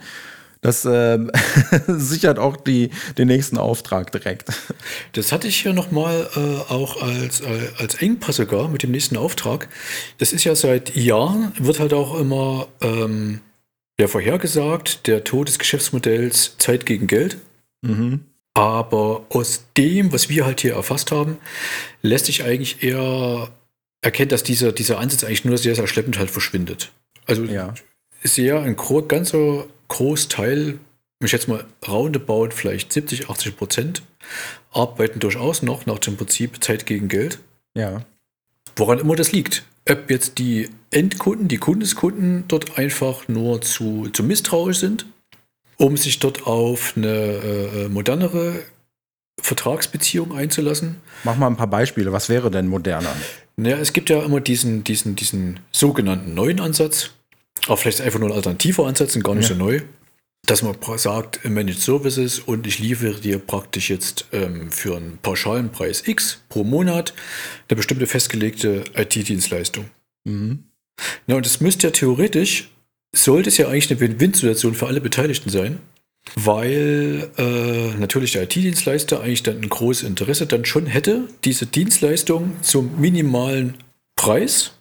Das 0.62 0.86
äh, 0.86 1.20
sichert 1.88 2.40
auch 2.40 2.58
die, 2.58 2.90
den 3.18 3.28
nächsten 3.28 3.58
Auftrag 3.58 4.12
direkt. 4.12 4.50
Das 5.14 5.32
hatte 5.32 5.48
ich 5.48 5.62
hier 5.62 5.74
nochmal 5.74 6.28
äh, 6.36 6.72
auch 6.72 7.02
als, 7.02 7.42
äh, 7.42 7.70
als 7.78 7.96
Engpass 7.96 8.38
sogar 8.38 8.68
mit 8.68 8.84
dem 8.84 8.92
nächsten 8.92 9.18
Auftrag. 9.18 9.70
Das 10.18 10.34
ist 10.34 10.44
ja 10.44 10.56
seit 10.56 10.96
Jahren, 10.96 11.52
wird 11.60 11.80
halt 11.80 11.94
auch 11.94 12.20
immer 12.20 12.68
ähm, 12.82 13.42
ja, 14.00 14.08
vorhergesagt, 14.08 15.08
der 15.08 15.24
Tod 15.24 15.48
des 15.48 15.60
Geschäftsmodells 15.60 16.58
Zeit 16.58 16.86
gegen 16.86 17.08
Geld. 17.08 17.38
Mhm. 17.82 18.26
Aber 18.58 19.24
aus 19.30 19.66
dem, 19.78 20.12
was 20.12 20.30
wir 20.30 20.44
halt 20.48 20.62
hier 20.62 20.74
erfasst 20.74 21.12
haben, 21.12 21.38
lässt 22.02 22.26
sich 22.26 22.44
eigentlich 22.44 22.82
eher 22.82 23.52
erkennen, 24.02 24.30
dass 24.30 24.42
dieser, 24.42 24.72
dieser 24.72 24.98
Ansatz 24.98 25.24
eigentlich 25.24 25.46
nur 25.46 25.60
sehr, 25.60 25.76
sehr 25.76 25.86
schleppend 25.86 26.18
halt 26.18 26.32
verschwindet. 26.32 26.92
Also 27.28 27.44
ja. 27.44 27.76
sehr 28.24 28.60
ein 28.62 28.76
ganzer 29.08 29.68
Großteil, 29.90 30.80
ich 31.24 31.30
schätze 31.30 31.52
mal 31.52 31.66
roundabout 31.88 32.50
vielleicht 32.50 32.92
70, 32.92 33.30
80 33.30 33.58
Prozent, 33.58 34.02
arbeiten 34.72 35.20
durchaus 35.20 35.62
noch 35.62 35.86
nach 35.86 36.00
dem 36.00 36.18
Prinzip 36.18 36.64
Zeit 36.64 36.88
gegen 36.88 37.10
Geld. 37.10 37.38
Ja. 37.76 38.06
Woran 38.76 38.98
immer 38.98 39.16
das 39.16 39.34
liegt. 39.34 39.66
Ob 39.88 40.10
jetzt 40.10 40.40
die 40.40 40.72
Endkunden, 40.90 41.48
die 41.48 41.58
Kundeskunden 41.60 42.46
dort 42.48 42.80
einfach 42.80 43.28
nur 43.28 43.62
zu, 43.62 44.10
zu 44.10 44.24
misstrauisch 44.24 44.80
sind 44.80 45.06
um 45.78 45.98
sich 45.98 46.20
dort 46.20 46.46
auf 46.48 46.94
eine 46.96 47.08
äh, 47.08 47.86
äh, 47.86 47.90
modernere 47.90 48.64
Vertragsbeziehung 49.40 50.36
einzulassen. 50.36 50.98
Mach 51.24 51.38
mal 51.38 51.48
ein 51.48 51.58
paar 51.58 51.68
Beispiele. 51.68 52.12
Was 52.12 52.30
wäre 52.30 52.50
denn 52.50 52.68
moderner? 52.68 53.16
Naja, 53.56 53.78
es 53.78 53.94
gibt 53.94 54.10
ja 54.10 54.22
immer 54.24 54.42
diesen, 54.42 54.84
diesen, 54.84 55.16
diesen 55.16 55.60
sogenannten 55.72 56.34
neuen 56.34 56.60
Ansatz, 56.60 57.12
auch 57.68 57.78
vielleicht 57.78 58.02
einfach 58.02 58.20
nur 58.20 58.30
ein 58.30 58.36
alternativer 58.36 58.88
Ansatz 58.88 59.16
und 59.16 59.24
gar 59.24 59.36
nicht 59.36 59.50
ja. 59.50 59.56
so 59.56 59.64
neu, 59.64 59.82
dass 60.46 60.64
man 60.64 60.76
sagt, 60.98 61.44
Managed 61.44 61.82
Services 61.82 62.40
und 62.40 62.66
ich 62.66 62.80
liefere 62.80 63.20
dir 63.20 63.40
praktisch 63.40 63.90
jetzt 63.90 64.26
ähm, 64.32 64.72
für 64.72 64.96
einen 64.96 65.20
pauschalen 65.22 65.72
Preis 65.72 66.08
X 66.08 66.42
pro 66.50 66.64
Monat 66.64 67.14
eine 67.68 67.76
bestimmte 67.76 68.08
festgelegte 68.08 68.84
IT-Dienstleistung. 68.96 69.86
Mhm. 70.24 70.64
Ja, 71.28 71.36
und 71.36 71.46
es 71.46 71.62
müsste 71.62 71.88
ja 71.88 71.92
theoretisch 71.92 72.70
sollte 73.14 73.50
es 73.50 73.58
ja 73.58 73.68
eigentlich 73.68 73.90
eine 73.90 74.00
Win-Win-Situation 74.00 74.74
für 74.74 74.88
alle 74.88 75.02
Beteiligten 75.02 75.50
sein, 75.50 75.80
weil 76.36 77.30
äh, 77.38 77.98
natürlich 78.00 78.34
der 78.34 78.44
IT-Dienstleister 78.44 79.22
eigentlich 79.22 79.44
dann 79.44 79.58
ein 79.58 79.70
großes 79.70 80.08
Interesse 80.08 80.46
dann 80.46 80.66
schon 80.66 80.86
hätte, 80.86 81.28
diese 81.44 81.66
Dienstleistung 81.66 82.62
zum 82.62 83.00
minimalen 83.00 83.76
Preis 84.16 84.74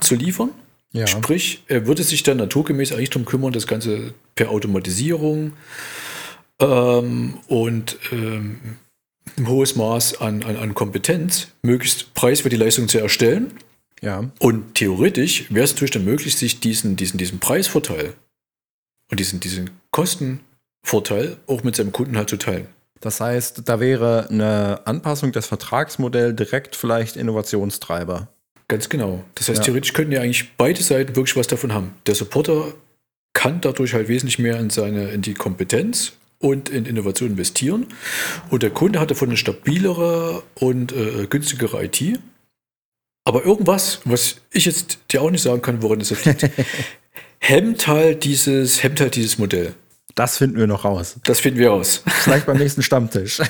zu 0.00 0.14
liefern. 0.14 0.50
Ja. 0.92 1.06
Sprich, 1.06 1.62
er 1.68 1.86
würde 1.86 2.02
sich 2.02 2.22
dann 2.22 2.36
naturgemäß 2.36 2.92
eigentlich 2.92 3.10
darum 3.10 3.24
kümmern, 3.24 3.52
das 3.52 3.66
Ganze 3.66 4.12
per 4.34 4.50
Automatisierung 4.50 5.52
ähm, 6.60 7.38
und 7.46 7.96
ähm, 8.10 8.76
ein 9.38 9.48
hohes 9.48 9.76
Maß 9.76 10.20
an, 10.20 10.42
an, 10.42 10.56
an 10.56 10.74
Kompetenz 10.74 11.48
möglichst 11.62 12.12
Preis 12.14 12.42
für 12.42 12.50
die 12.50 12.56
Leistung 12.56 12.88
zu 12.88 12.98
erstellen 12.98 13.52
ja. 14.02 14.30
Und 14.40 14.74
theoretisch 14.74 15.46
wäre 15.50 15.64
es 15.64 15.72
natürlich 15.72 15.92
dann 15.92 16.04
möglich, 16.04 16.36
sich 16.36 16.60
diesen, 16.60 16.96
diesen, 16.96 17.18
diesen 17.18 17.38
Preisvorteil 17.38 18.14
und 19.10 19.20
diesen, 19.20 19.40
diesen 19.40 19.70
Kostenvorteil 19.92 21.38
auch 21.46 21.62
mit 21.62 21.76
seinem 21.76 21.92
Kunden 21.92 22.16
halt 22.16 22.28
zu 22.28 22.36
teilen. 22.36 22.66
Das 23.00 23.20
heißt, 23.20 23.62
da 23.64 23.80
wäre 23.80 24.28
eine 24.28 24.80
Anpassung 24.84 25.32
des 25.32 25.46
Vertragsmodells 25.46 26.36
direkt 26.36 26.76
vielleicht 26.76 27.16
Innovationstreiber. 27.16 28.28
Ganz 28.68 28.88
genau. 28.88 29.24
Das 29.34 29.48
heißt, 29.48 29.58
ja. 29.58 29.64
theoretisch 29.64 29.92
könnten 29.92 30.12
ja 30.12 30.20
eigentlich 30.20 30.56
beide 30.56 30.82
Seiten 30.82 31.16
wirklich 31.16 31.36
was 31.36 31.46
davon 31.46 31.72
haben. 31.72 31.94
Der 32.06 32.14
Supporter 32.14 32.74
kann 33.34 33.60
dadurch 33.60 33.94
halt 33.94 34.08
wesentlich 34.08 34.38
mehr 34.38 34.58
in 34.58 34.70
seine, 34.70 35.10
in 35.10 35.22
die 35.22 35.34
Kompetenz 35.34 36.12
und 36.38 36.68
in 36.68 36.86
Innovation 36.86 37.30
investieren. 37.30 37.86
Und 38.50 38.62
der 38.62 38.70
Kunde 38.70 39.00
hat 39.00 39.10
davon 39.10 39.28
eine 39.28 39.36
stabilere 39.36 40.42
und 40.54 40.92
äh, 40.92 41.26
günstigere 41.28 41.84
IT. 41.84 42.18
Aber 43.24 43.44
irgendwas, 43.44 44.00
was 44.04 44.36
ich 44.50 44.64
jetzt 44.64 44.98
dir 45.10 45.22
auch 45.22 45.30
nicht 45.30 45.42
sagen 45.42 45.62
kann, 45.62 45.82
woran 45.82 46.00
es 46.00 46.10
liegt, 46.24 46.50
hemmt 47.38 47.86
halt 47.86 48.24
dieses, 48.24 48.82
hemmt 48.82 49.00
halt 49.00 49.16
dieses 49.16 49.38
Modell. 49.38 49.74
Das 50.14 50.38
finden 50.38 50.58
wir 50.58 50.66
noch 50.66 50.84
raus. 50.84 51.16
Das 51.24 51.40
finden 51.40 51.60
wir 51.60 51.70
raus. 51.70 52.02
Vielleicht 52.06 52.46
beim 52.46 52.58
nächsten 52.58 52.82
Stammtisch. 52.82 53.40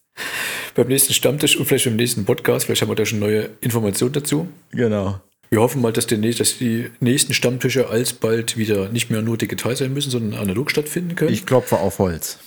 beim 0.74 0.88
nächsten 0.88 1.12
Stammtisch 1.12 1.56
und 1.56 1.66
vielleicht 1.66 1.86
beim 1.86 1.96
nächsten 1.96 2.24
Podcast. 2.24 2.66
Vielleicht 2.66 2.82
haben 2.82 2.90
wir 2.90 2.94
da 2.94 3.06
schon 3.06 3.18
neue 3.18 3.50
Informationen 3.60 4.12
dazu. 4.12 4.48
Genau. 4.70 5.20
Wir 5.50 5.60
hoffen 5.60 5.80
mal, 5.80 5.92
dass 5.92 6.06
die, 6.06 6.20
dass 6.20 6.58
die 6.58 6.90
nächsten 7.00 7.32
Stammtische 7.32 7.88
alsbald 7.88 8.58
wieder 8.58 8.90
nicht 8.90 9.10
mehr 9.10 9.22
nur 9.22 9.38
digital 9.38 9.74
sein 9.74 9.94
müssen, 9.94 10.10
sondern 10.10 10.38
analog 10.38 10.70
stattfinden 10.70 11.16
können. 11.16 11.32
Ich 11.32 11.46
klopfe 11.46 11.78
auf 11.78 11.98
Holz. 11.98 12.38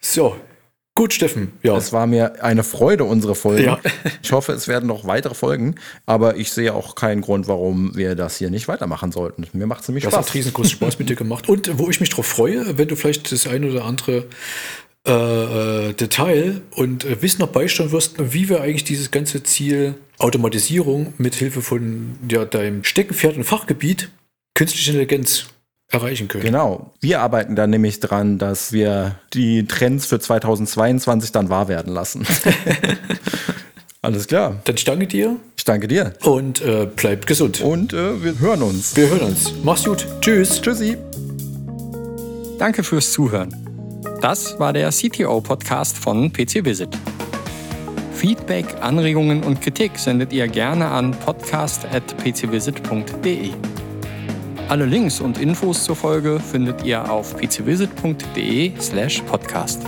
So, 0.00 0.36
Gut, 0.96 1.12
Steffen. 1.12 1.52
Ja. 1.64 1.76
Es 1.76 1.92
war 1.92 2.06
mir 2.06 2.44
eine 2.44 2.62
Freude, 2.62 3.02
unsere 3.02 3.34
Folge. 3.34 3.64
Ja. 3.64 3.80
Ich 4.22 4.30
hoffe, 4.30 4.52
es 4.52 4.68
werden 4.68 4.86
noch 4.86 5.06
weitere 5.06 5.34
Folgen, 5.34 5.74
aber 6.06 6.36
ich 6.36 6.52
sehe 6.52 6.72
auch 6.72 6.94
keinen 6.94 7.20
Grund, 7.20 7.48
warum 7.48 7.96
wir 7.96 8.14
das 8.14 8.36
hier 8.36 8.48
nicht 8.48 8.68
weitermachen 8.68 9.10
sollten. 9.10 9.44
Mir 9.52 9.66
macht 9.66 9.82
es 9.82 9.88
nämlich 9.88 10.04
das 10.04 10.12
Spaß. 10.12 10.26
Das 10.26 10.28
hat 10.30 10.34
riesengroßen 10.36 10.70
Spaß 10.76 10.98
mit 11.00 11.08
dir 11.08 11.16
gemacht. 11.16 11.48
Und 11.48 11.78
wo 11.78 11.90
ich 11.90 11.98
mich 11.98 12.10
drauf 12.10 12.26
freue, 12.26 12.78
wenn 12.78 12.86
du 12.86 12.94
vielleicht 12.94 13.32
das 13.32 13.48
ein 13.48 13.64
oder 13.64 13.84
andere 13.84 14.26
äh, 15.06 15.88
äh, 15.88 15.92
Detail 15.94 16.62
und 16.70 17.04
äh, 17.04 17.20
Wissen 17.20 17.40
noch 17.40 17.48
beisteuern 17.48 17.90
wirst, 17.90 18.14
wie 18.32 18.48
wir 18.48 18.60
eigentlich 18.60 18.84
dieses 18.84 19.10
ganze 19.10 19.42
Ziel 19.42 19.96
Automatisierung 20.18 21.12
mit 21.18 21.34
Hilfe 21.34 21.60
von 21.60 22.16
ja, 22.30 22.44
deinem 22.44 22.84
Steckenpferd 22.84 23.36
und 23.36 23.44
Fachgebiet 23.44 24.10
künstliche 24.54 24.92
Intelligenz 24.92 25.46
erreichen 25.94 26.28
können. 26.28 26.44
Genau. 26.44 26.92
Wir 27.00 27.20
arbeiten 27.20 27.56
da 27.56 27.66
nämlich 27.66 28.00
dran, 28.00 28.38
dass 28.38 28.72
wir 28.72 29.16
die 29.32 29.66
Trends 29.66 30.06
für 30.06 30.18
2022 30.18 31.32
dann 31.32 31.48
wahr 31.48 31.68
werden 31.68 31.92
lassen. 31.92 32.26
Alles 34.02 34.26
klar. 34.26 34.60
Dann 34.64 34.76
ich 34.76 34.84
danke 34.84 35.06
dir. 35.06 35.36
Ich 35.56 35.64
danke 35.64 35.88
dir. 35.88 36.12
Und 36.24 36.60
äh, 36.60 36.86
bleibt 36.94 37.26
gesund. 37.26 37.62
Und 37.62 37.94
äh, 37.94 38.22
wir 38.22 38.38
hören 38.38 38.62
uns. 38.62 38.94
Wir 38.96 39.08
hören 39.08 39.22
uns. 39.22 39.54
Mach's 39.62 39.84
gut. 39.84 40.06
Tschüss. 40.20 40.60
Tschüssi. 40.60 40.98
Danke 42.58 42.82
fürs 42.82 43.12
Zuhören. 43.12 43.54
Das 44.20 44.58
war 44.58 44.74
der 44.74 44.90
CTO-Podcast 44.90 45.96
von 45.96 46.32
PC 46.32 46.64
Visit. 46.64 46.90
Feedback, 48.14 48.66
Anregungen 48.80 49.42
und 49.42 49.60
Kritik 49.60 49.98
sendet 49.98 50.32
ihr 50.32 50.48
gerne 50.48 50.88
an 50.88 51.10
podcast.pcvisit.de. 51.10 53.50
Alle 54.68 54.86
Links 54.86 55.20
und 55.20 55.38
Infos 55.38 55.84
zur 55.84 55.94
Folge 55.94 56.40
findet 56.40 56.84
ihr 56.84 57.10
auf 57.10 57.36
pcvisit.de/podcast. 57.36 59.82